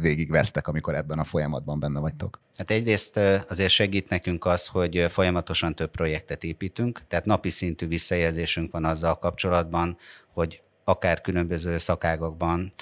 végigvesztek, 0.01 0.69
amikor 0.69 0.95
ebben 0.95 1.19
a 1.19 1.25
folyamatban 1.25 1.81
benne 1.81 2.01
vagytok. 2.01 2.41
Hát 2.57 2.71
egyrészt 2.71 3.21
azért 3.49 3.71
segít 3.71 4.09
nekünk 4.09 4.45
az, 4.45 4.67
hogy 4.67 5.07
folyamatosan 5.09 5.75
több 5.75 5.91
projektet 5.91 6.45
építünk, 6.45 7.01
tehát 7.09 7.25
napi 7.25 7.51
szintű 7.51 7.87
visszajelzésünk 7.87 8.73
van 8.73 8.85
azzal 8.85 9.19
kapcsolatban, 9.19 9.97
hogy 10.33 10.63
akár 10.85 11.21
különböző 11.21 11.79
szakágokban 11.79 12.73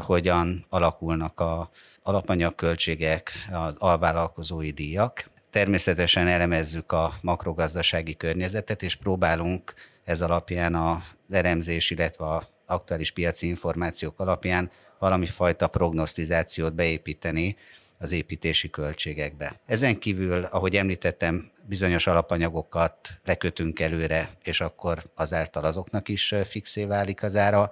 hogyan 0.00 0.66
alakulnak 0.68 1.40
a 1.40 1.70
alapanyagköltségek, 2.02 3.30
az 3.52 3.74
alvállalkozói 3.78 4.70
díjak. 4.70 5.29
Természetesen 5.50 6.26
elemezzük 6.26 6.92
a 6.92 7.12
makrogazdasági 7.20 8.16
környezetet, 8.16 8.82
és 8.82 8.94
próbálunk 8.94 9.74
ez 10.04 10.20
alapján 10.20 10.74
a 10.74 11.02
elemzés, 11.30 11.90
illetve 11.90 12.24
a 12.24 12.48
aktuális 12.66 13.10
piaci 13.10 13.46
információk 13.46 14.20
alapján 14.20 14.70
valami 14.98 15.26
fajta 15.26 15.66
prognosztizációt 15.66 16.74
beépíteni 16.74 17.56
az 17.98 18.12
építési 18.12 18.70
költségekbe. 18.70 19.60
Ezen 19.66 19.98
kívül, 19.98 20.44
ahogy 20.44 20.76
említettem, 20.76 21.50
bizonyos 21.62 22.06
alapanyagokat 22.06 23.08
lekötünk 23.24 23.80
előre, 23.80 24.30
és 24.42 24.60
akkor 24.60 25.02
azáltal 25.14 25.64
azoknak 25.64 26.08
is 26.08 26.34
fixé 26.44 26.84
válik 26.84 27.22
az 27.22 27.36
ára, 27.36 27.70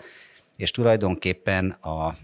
és 0.56 0.70
tulajdonképpen 0.70 1.70
a 1.70 2.16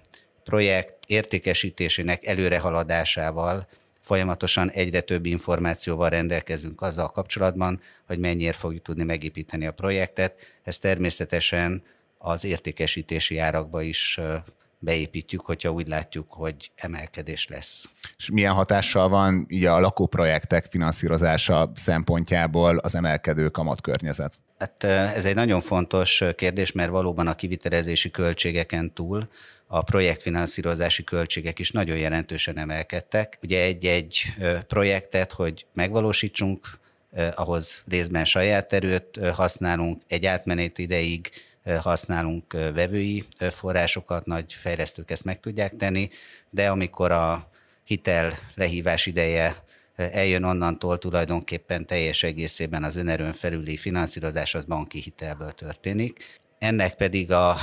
projekt 0.44 0.94
értékesítésének 1.06 2.26
előrehaladásával 2.26 3.68
folyamatosan 4.04 4.70
egyre 4.70 5.00
több 5.00 5.26
információval 5.26 6.08
rendelkezünk 6.08 6.80
azzal 6.80 7.08
kapcsolatban, 7.08 7.80
hogy 8.06 8.18
mennyiért 8.18 8.56
fogjuk 8.56 8.82
tudni 8.82 9.04
megépíteni 9.04 9.66
a 9.66 9.72
projektet. 9.72 10.34
Ez 10.62 10.78
természetesen 10.78 11.82
az 12.18 12.44
értékesítési 12.44 13.38
árakba 13.38 13.82
is 13.82 14.20
beépítjük, 14.78 15.40
hogyha 15.40 15.70
úgy 15.70 15.88
látjuk, 15.88 16.32
hogy 16.32 16.70
emelkedés 16.74 17.46
lesz. 17.48 17.88
És 18.18 18.30
milyen 18.30 18.52
hatással 18.52 19.08
van 19.08 19.46
ugye 19.50 19.70
a 19.70 19.80
lakóprojektek 19.80 20.66
finanszírozása 20.70 21.72
szempontjából 21.74 22.78
az 22.78 22.94
emelkedő 22.94 23.48
kamatkörnyezet? 23.48 24.38
Hát 24.58 24.84
ez 24.84 25.24
egy 25.24 25.34
nagyon 25.34 25.60
fontos 25.60 26.22
kérdés, 26.36 26.72
mert 26.72 26.90
valóban 26.90 27.26
a 27.26 27.34
kivitelezési 27.34 28.10
költségeken 28.10 28.92
túl 28.92 29.28
a 29.74 29.82
projektfinanszírozási 29.82 31.04
költségek 31.04 31.58
is 31.58 31.70
nagyon 31.70 31.96
jelentősen 31.96 32.58
emelkedtek. 32.58 33.38
Ugye 33.42 33.62
egy-egy 33.62 34.22
projektet, 34.66 35.32
hogy 35.32 35.66
megvalósítsunk, 35.72 36.68
ahhoz 37.34 37.82
részben 37.88 38.24
saját 38.24 38.72
erőt 38.72 39.20
használunk, 39.32 40.02
egy 40.08 40.26
átmenet 40.26 40.78
ideig 40.78 41.30
használunk 41.80 42.52
vevői 42.52 43.24
forrásokat, 43.50 44.26
nagy 44.26 44.52
fejlesztők 44.52 45.10
ezt 45.10 45.24
meg 45.24 45.40
tudják 45.40 45.76
tenni, 45.76 46.08
de 46.50 46.70
amikor 46.70 47.10
a 47.10 47.50
hitel 47.84 48.32
lehívás 48.54 49.06
ideje 49.06 49.64
eljön 49.96 50.44
onnantól 50.44 50.98
tulajdonképpen 50.98 51.86
teljes 51.86 52.22
egészében 52.22 52.82
az 52.82 52.96
önerőn 52.96 53.32
felüli 53.32 53.76
finanszírozás 53.76 54.54
az 54.54 54.64
banki 54.64 55.00
hitelből 55.00 55.50
történik. 55.50 56.40
Ennek 56.58 56.94
pedig 56.94 57.32
a 57.32 57.56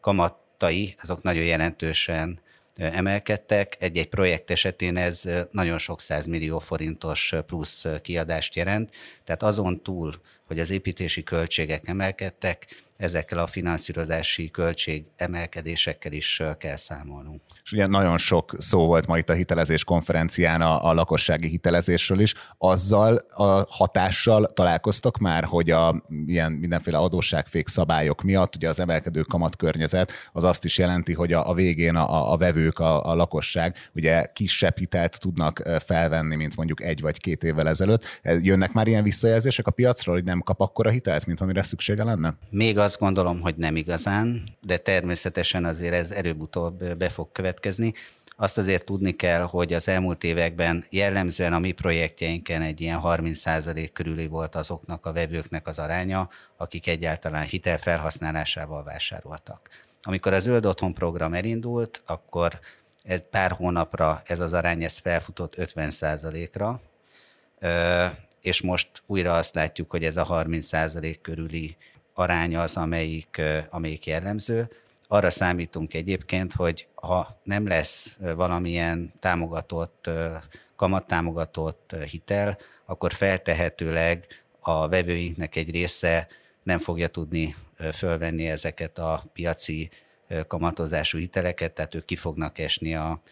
kamat 0.00 0.40
kamatai, 0.62 0.94
azok 1.02 1.22
nagyon 1.22 1.44
jelentősen 1.44 2.40
emelkedtek. 2.76 3.76
Egy-egy 3.78 4.08
projekt 4.08 4.50
esetén 4.50 4.96
ez 4.96 5.22
nagyon 5.50 5.78
sok 5.78 6.00
százmillió 6.00 6.58
forintos 6.58 7.32
plusz 7.46 7.86
kiadást 8.02 8.54
jelent. 8.54 8.90
Tehát 9.24 9.42
azon 9.42 9.82
túl, 9.82 10.14
hogy 10.52 10.60
az 10.60 10.70
építési 10.70 11.22
költségek 11.22 11.88
emelkedtek, 11.88 12.66
ezekkel 13.02 13.38
a 13.38 13.46
finanszírozási 13.46 14.50
költség 14.50 15.04
emelkedésekkel 15.16 16.12
is 16.12 16.42
kell 16.58 16.76
számolnunk. 16.76 17.40
És 17.64 17.72
ugye 17.72 17.86
nagyon 17.86 18.18
sok 18.18 18.56
szó 18.58 18.86
volt 18.86 19.06
ma 19.06 19.18
itt 19.18 19.28
a 19.28 19.32
hitelezés 19.32 19.84
konferencián 19.84 20.60
a, 20.60 20.88
a 20.88 20.92
lakossági 20.92 21.48
hitelezésről 21.48 22.20
is. 22.20 22.34
Azzal 22.58 23.16
a 23.28 23.64
hatással 23.68 24.46
találkoztok 24.46 25.18
már, 25.18 25.44
hogy 25.44 25.70
a 25.70 26.04
ilyen 26.26 26.52
mindenféle 26.52 26.98
adósságfék 26.98 27.68
szabályok 27.68 28.22
miatt, 28.22 28.56
ugye 28.56 28.68
az 28.68 28.80
emelkedő 28.80 29.20
kamatkörnyezet 29.20 30.12
az 30.32 30.44
azt 30.44 30.64
is 30.64 30.78
jelenti, 30.78 31.12
hogy 31.12 31.32
a, 31.32 31.48
a 31.48 31.54
végén 31.54 31.94
a, 31.96 32.32
a 32.32 32.36
vevők, 32.36 32.78
a, 32.78 33.10
a 33.10 33.14
lakosság 33.14 33.76
ugye 33.94 34.26
kisebb 34.32 34.78
hitelt 34.78 35.20
tudnak 35.20 35.62
felvenni, 35.86 36.36
mint 36.36 36.56
mondjuk 36.56 36.82
egy 36.82 37.00
vagy 37.00 37.18
két 37.18 37.44
évvel 37.44 37.68
ezelőtt. 37.68 38.04
Jönnek 38.22 38.72
már 38.72 38.86
ilyen 38.86 39.04
visszajelzések 39.04 39.66
a 39.66 39.70
piacról, 39.70 40.14
hogy 40.14 40.24
nem 40.24 40.41
kap 40.42 40.60
akkora 40.60 40.90
hitelt, 40.90 41.26
mint 41.26 41.40
amire 41.40 41.62
szüksége 41.62 42.04
lenne? 42.04 42.34
Még 42.50 42.78
az 42.78 42.92
azt 42.92 43.00
gondolom, 43.00 43.40
hogy 43.40 43.56
nem 43.56 43.76
igazán, 43.76 44.42
de 44.60 44.76
természetesen 44.76 45.64
azért 45.64 45.94
ez 45.94 46.10
előbb-utóbb 46.10 46.84
be 46.96 47.08
fog 47.08 47.32
következni. 47.32 47.92
Azt 48.36 48.58
azért 48.58 48.84
tudni 48.84 49.12
kell, 49.12 49.40
hogy 49.40 49.72
az 49.72 49.88
elmúlt 49.88 50.24
években 50.24 50.84
jellemzően 50.90 51.52
a 51.52 51.58
mi 51.58 51.72
projektjeinken 51.72 52.62
egy 52.62 52.80
ilyen 52.80 53.00
30% 53.02 53.88
körüli 53.92 54.26
volt 54.26 54.54
azoknak 54.54 55.06
a 55.06 55.12
vevőknek 55.12 55.66
az 55.66 55.78
aránya, 55.78 56.28
akik 56.56 56.86
egyáltalán 56.86 57.44
hitel 57.44 57.78
felhasználásával 57.78 58.84
vásároltak. 58.84 59.68
Amikor 60.02 60.32
az 60.32 60.42
Zöld 60.42 60.66
Otthon 60.66 60.94
program 60.94 61.34
elindult, 61.34 62.02
akkor 62.06 62.60
ez 63.04 63.22
pár 63.30 63.50
hónapra 63.50 64.22
ez 64.24 64.40
az 64.40 64.52
arány 64.52 64.84
ez 64.84 64.98
felfutott 64.98 65.54
50%-ra, 65.56 66.80
és 68.42 68.60
most 68.60 68.88
újra 69.06 69.34
azt 69.34 69.54
látjuk, 69.54 69.90
hogy 69.90 70.04
ez 70.04 70.16
a 70.16 70.26
30% 70.26 71.16
körüli 71.22 71.76
aránya 72.14 72.60
az, 72.60 72.76
amelyik, 72.76 73.40
amelyik 73.70 74.06
jellemző. 74.06 74.70
Arra 75.08 75.30
számítunk 75.30 75.94
egyébként, 75.94 76.52
hogy 76.52 76.86
ha 76.94 77.40
nem 77.42 77.66
lesz 77.66 78.16
valamilyen 78.34 79.12
támogatott, 79.20 80.10
kamattámogatott 80.76 81.94
hitel, 82.10 82.58
akkor 82.86 83.12
feltehetőleg 83.12 84.26
a 84.60 84.88
vevőinknek 84.88 85.56
egy 85.56 85.70
része 85.70 86.28
nem 86.62 86.78
fogja 86.78 87.08
tudni 87.08 87.54
fölvenni 87.92 88.48
ezeket 88.48 88.98
a 88.98 89.24
piaci 89.32 89.90
kamatozású 90.46 91.18
hiteleket, 91.18 91.72
tehát 91.72 91.94
ők 91.94 92.04
ki 92.04 92.16
fognak 92.16 92.58
esni 92.58 92.94
a 92.94 93.22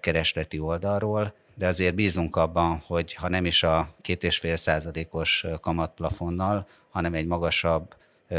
keresleti 0.00 0.58
oldalról, 0.58 1.34
de 1.62 1.68
azért 1.68 1.94
bízunk 1.94 2.36
abban, 2.36 2.82
hogy 2.86 3.14
ha 3.14 3.28
nem 3.28 3.44
is 3.44 3.62
a 3.62 3.94
két 4.00 4.24
és 4.24 4.38
fél 4.38 4.56
százalékos 4.56 5.46
kamatplafonnal, 5.60 6.66
hanem 6.90 7.14
egy 7.14 7.26
magasabb 7.26 7.96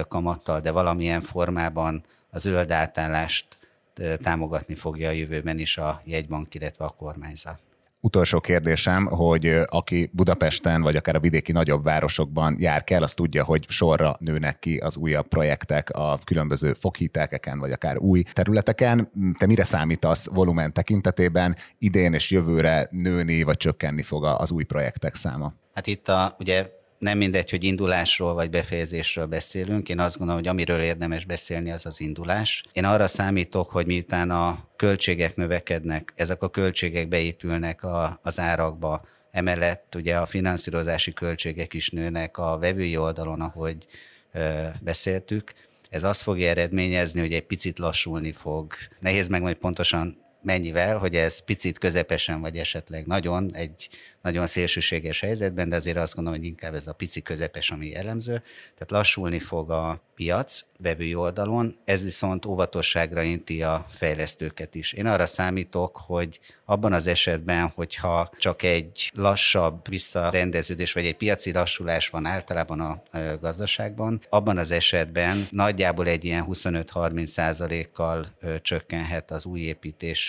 kamattal, 0.07 0.59
de 0.59 0.71
valamilyen 0.71 1.21
formában 1.21 2.03
a 2.29 2.37
zöld 2.37 2.71
átállást 2.71 3.57
támogatni 4.21 4.75
fogja 4.75 5.09
a 5.09 5.11
jövőben 5.11 5.59
is 5.59 5.77
a 5.77 6.01
jegybank, 6.05 6.55
illetve 6.55 6.85
a 6.85 6.89
kormányzat. 6.89 7.59
Utolsó 8.05 8.39
kérdésem, 8.39 9.05
hogy 9.05 9.59
aki 9.65 10.09
Budapesten 10.13 10.81
vagy 10.81 10.95
akár 10.95 11.15
a 11.15 11.19
vidéki 11.19 11.51
nagyobb 11.51 11.83
városokban 11.83 12.55
jár 12.59 12.83
kell, 12.83 13.01
az 13.03 13.13
tudja, 13.13 13.43
hogy 13.43 13.65
sorra 13.69 14.15
nőnek 14.19 14.59
ki 14.59 14.77
az 14.77 14.97
újabb 14.97 15.27
projektek 15.27 15.89
a 15.89 16.19
különböző 16.23 16.73
foghitelkeken, 16.73 17.59
vagy 17.59 17.71
akár 17.71 17.97
új 17.97 18.23
területeken. 18.33 19.11
Te 19.37 19.45
mire 19.45 19.63
számítasz 19.63 20.27
volumen 20.29 20.73
tekintetében? 20.73 21.55
Idén 21.77 22.13
és 22.13 22.31
jövőre 22.31 22.87
nőni 22.91 23.43
vagy 23.43 23.57
csökkenni 23.57 24.03
fog 24.03 24.23
az 24.23 24.51
új 24.51 24.63
projektek 24.63 25.15
száma? 25.15 25.53
Hát 25.73 25.87
itt 25.87 26.07
a, 26.07 26.35
ugye 26.39 26.69
nem 27.03 27.17
mindegy, 27.17 27.49
hogy 27.49 27.63
indulásról 27.63 28.33
vagy 28.33 28.49
befejezésről 28.49 29.25
beszélünk. 29.25 29.89
Én 29.89 29.99
azt 29.99 30.17
gondolom, 30.17 30.41
hogy 30.41 30.51
amiről 30.51 30.81
érdemes 30.81 31.25
beszélni, 31.25 31.71
az 31.71 31.85
az 31.85 32.01
indulás. 32.01 32.63
Én 32.73 32.85
arra 32.85 33.07
számítok, 33.07 33.69
hogy 33.69 33.85
miután 33.85 34.31
a 34.31 34.67
költségek 34.75 35.35
növekednek, 35.35 36.13
ezek 36.15 36.43
a 36.43 36.49
költségek 36.49 37.07
beépülnek 37.07 37.83
a, 37.83 38.19
az 38.23 38.39
árakba, 38.39 39.05
emellett 39.31 39.95
ugye 39.95 40.17
a 40.17 40.25
finanszírozási 40.25 41.13
költségek 41.13 41.73
is 41.73 41.89
nőnek 41.89 42.37
a 42.37 42.57
vevői 42.57 42.97
oldalon, 42.97 43.41
ahogy 43.41 43.85
ö, 44.31 44.65
beszéltük. 44.81 45.53
Ez 45.89 46.03
azt 46.03 46.21
fogja 46.21 46.49
eredményezni, 46.49 47.19
hogy 47.19 47.33
egy 47.33 47.45
picit 47.45 47.79
lassulni 47.79 48.31
fog. 48.31 48.73
Nehéz 48.99 49.27
megmondani 49.27 49.61
pontosan 49.61 50.22
mennyivel, 50.43 50.97
hogy 50.97 51.15
ez 51.15 51.39
picit 51.39 51.77
közepesen, 51.77 52.41
vagy 52.41 52.57
esetleg 52.57 53.05
nagyon, 53.05 53.55
egy 53.55 53.89
nagyon 54.21 54.47
szélsőséges 54.47 55.19
helyzetben, 55.19 55.69
de 55.69 55.75
azért 55.75 55.97
azt 55.97 56.15
gondolom, 56.15 56.39
hogy 56.39 56.47
inkább 56.47 56.73
ez 56.73 56.87
a 56.87 56.93
pici 56.93 57.21
közepes, 57.21 57.71
ami 57.71 57.87
jellemző. 57.87 58.31
Tehát 58.73 58.91
lassulni 58.91 59.39
fog 59.39 59.71
a 59.71 60.01
piac 60.15 60.61
vevői 60.77 61.15
oldalon, 61.15 61.75
ez 61.85 62.03
viszont 62.03 62.45
óvatosságra 62.45 63.21
inti 63.21 63.63
a 63.63 63.85
fejlesztőket 63.89 64.75
is. 64.75 64.93
Én 64.93 65.05
arra 65.05 65.25
számítok, 65.25 65.97
hogy 65.97 66.39
abban 66.65 66.93
az 66.93 67.07
esetben, 67.07 67.71
hogyha 67.75 68.29
csak 68.37 68.63
egy 68.63 69.11
lassabb 69.13 69.89
visszarendeződés, 69.89 70.93
vagy 70.93 71.05
egy 71.05 71.15
piaci 71.15 71.51
lassulás 71.51 72.09
van 72.09 72.25
általában 72.25 72.79
a 72.79 73.03
gazdaságban, 73.41 74.21
abban 74.29 74.57
az 74.57 74.71
esetben 74.71 75.47
nagyjából 75.51 76.07
egy 76.07 76.25
ilyen 76.25 76.45
25-30 76.49 77.25
százalékkal 77.25 78.25
csökkenhet 78.61 79.31
az 79.31 79.45
új 79.45 79.59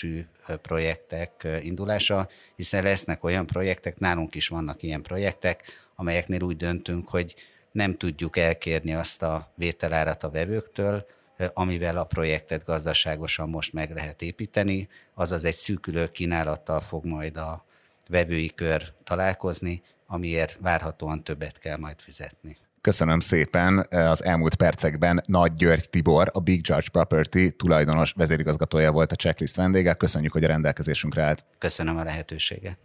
építésű 0.04 0.26
projektek 0.62 1.46
indulása, 1.62 2.28
hiszen 2.56 2.82
lesznek 2.82 3.24
olyan 3.24 3.46
projektek, 3.46 3.98
nálunk 3.98 4.34
is 4.34 4.48
vannak 4.48 4.82
ilyen 4.82 5.02
projektek, 5.02 5.62
amelyeknél 5.96 6.42
úgy 6.42 6.56
döntünk, 6.56 7.08
hogy 7.08 7.34
nem 7.72 7.96
tudjuk 7.96 8.36
elkérni 8.36 8.94
azt 8.94 9.22
a 9.22 9.52
vételárat 9.54 10.22
a 10.22 10.30
vevőktől, 10.30 11.06
amivel 11.52 11.96
a 11.96 12.04
projektet 12.04 12.64
gazdaságosan 12.64 13.48
most 13.48 13.72
meg 13.72 13.90
lehet 13.90 14.22
építeni, 14.22 14.88
azaz 15.14 15.44
egy 15.44 15.56
szűkülő 15.56 16.08
kínálattal 16.08 16.80
fog 16.80 17.04
majd 17.04 17.36
a 17.36 17.64
vevői 18.08 18.50
kör 18.54 18.92
találkozni, 19.04 19.82
amiért 20.06 20.58
várhatóan 20.60 21.24
többet 21.24 21.58
kell 21.58 21.76
majd 21.76 22.00
fizetni. 22.00 22.56
Köszönöm 22.84 23.20
szépen. 23.20 23.86
Az 23.90 24.24
elmúlt 24.24 24.54
percekben 24.54 25.22
Nagy 25.26 25.54
György 25.54 25.90
Tibor, 25.90 26.30
a 26.32 26.40
Big 26.40 26.60
George 26.62 26.88
Property 26.92 27.56
tulajdonos 27.56 28.12
vezérigazgatója 28.16 28.92
volt 28.92 29.12
a 29.12 29.16
checklist 29.16 29.56
vendége. 29.56 29.94
Köszönjük, 29.94 30.32
hogy 30.32 30.44
a 30.44 30.46
rendelkezésünkre 30.46 31.22
állt. 31.22 31.44
Köszönöm 31.58 31.96
a 31.96 32.02
lehetőséget. 32.02 32.78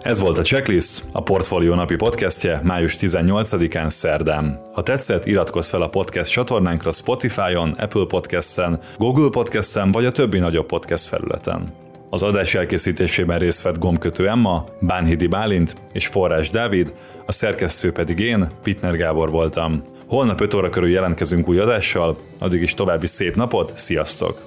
Ez 0.00 0.18
volt 0.18 0.38
a 0.38 0.42
Checklist, 0.42 1.04
a 1.12 1.22
Portfolio 1.22 1.74
napi 1.74 1.96
podcastje 1.96 2.60
május 2.62 2.96
18-án 3.00 3.90
szerdán. 3.90 4.60
Ha 4.72 4.82
tetszett, 4.82 5.26
iratkozz 5.26 5.68
fel 5.68 5.82
a 5.82 5.88
podcast 5.88 6.30
csatornánkra 6.30 6.92
Spotify-on, 6.92 7.70
Apple 7.70 8.06
Podcast-en, 8.08 8.80
Google 8.98 9.28
Podcast-en 9.30 9.92
vagy 9.92 10.04
a 10.04 10.12
többi 10.12 10.38
nagyobb 10.38 10.66
podcast 10.66 11.06
felületen. 11.06 11.83
Az 12.14 12.22
adás 12.22 12.54
elkészítésében 12.54 13.38
részt 13.38 13.62
vett 13.62 13.78
Gomkötő 13.78 14.28
Emma, 14.28 14.64
Bánhidi 14.80 15.26
Bálint 15.26 15.76
és 15.92 16.06
Forrás 16.06 16.50
Dávid, 16.50 16.92
a 17.26 17.32
szerkesztő 17.32 17.92
pedig 17.92 18.18
én, 18.18 18.46
Pitner 18.62 18.96
Gábor 18.96 19.30
voltam. 19.30 19.82
Holnap 20.06 20.40
5 20.40 20.54
óra 20.54 20.70
körül 20.70 20.90
jelentkezünk 20.90 21.48
új 21.48 21.58
adással, 21.58 22.16
addig 22.38 22.62
is 22.62 22.74
további 22.74 23.06
szép 23.06 23.34
napot, 23.34 23.72
sziasztok! 23.74 24.40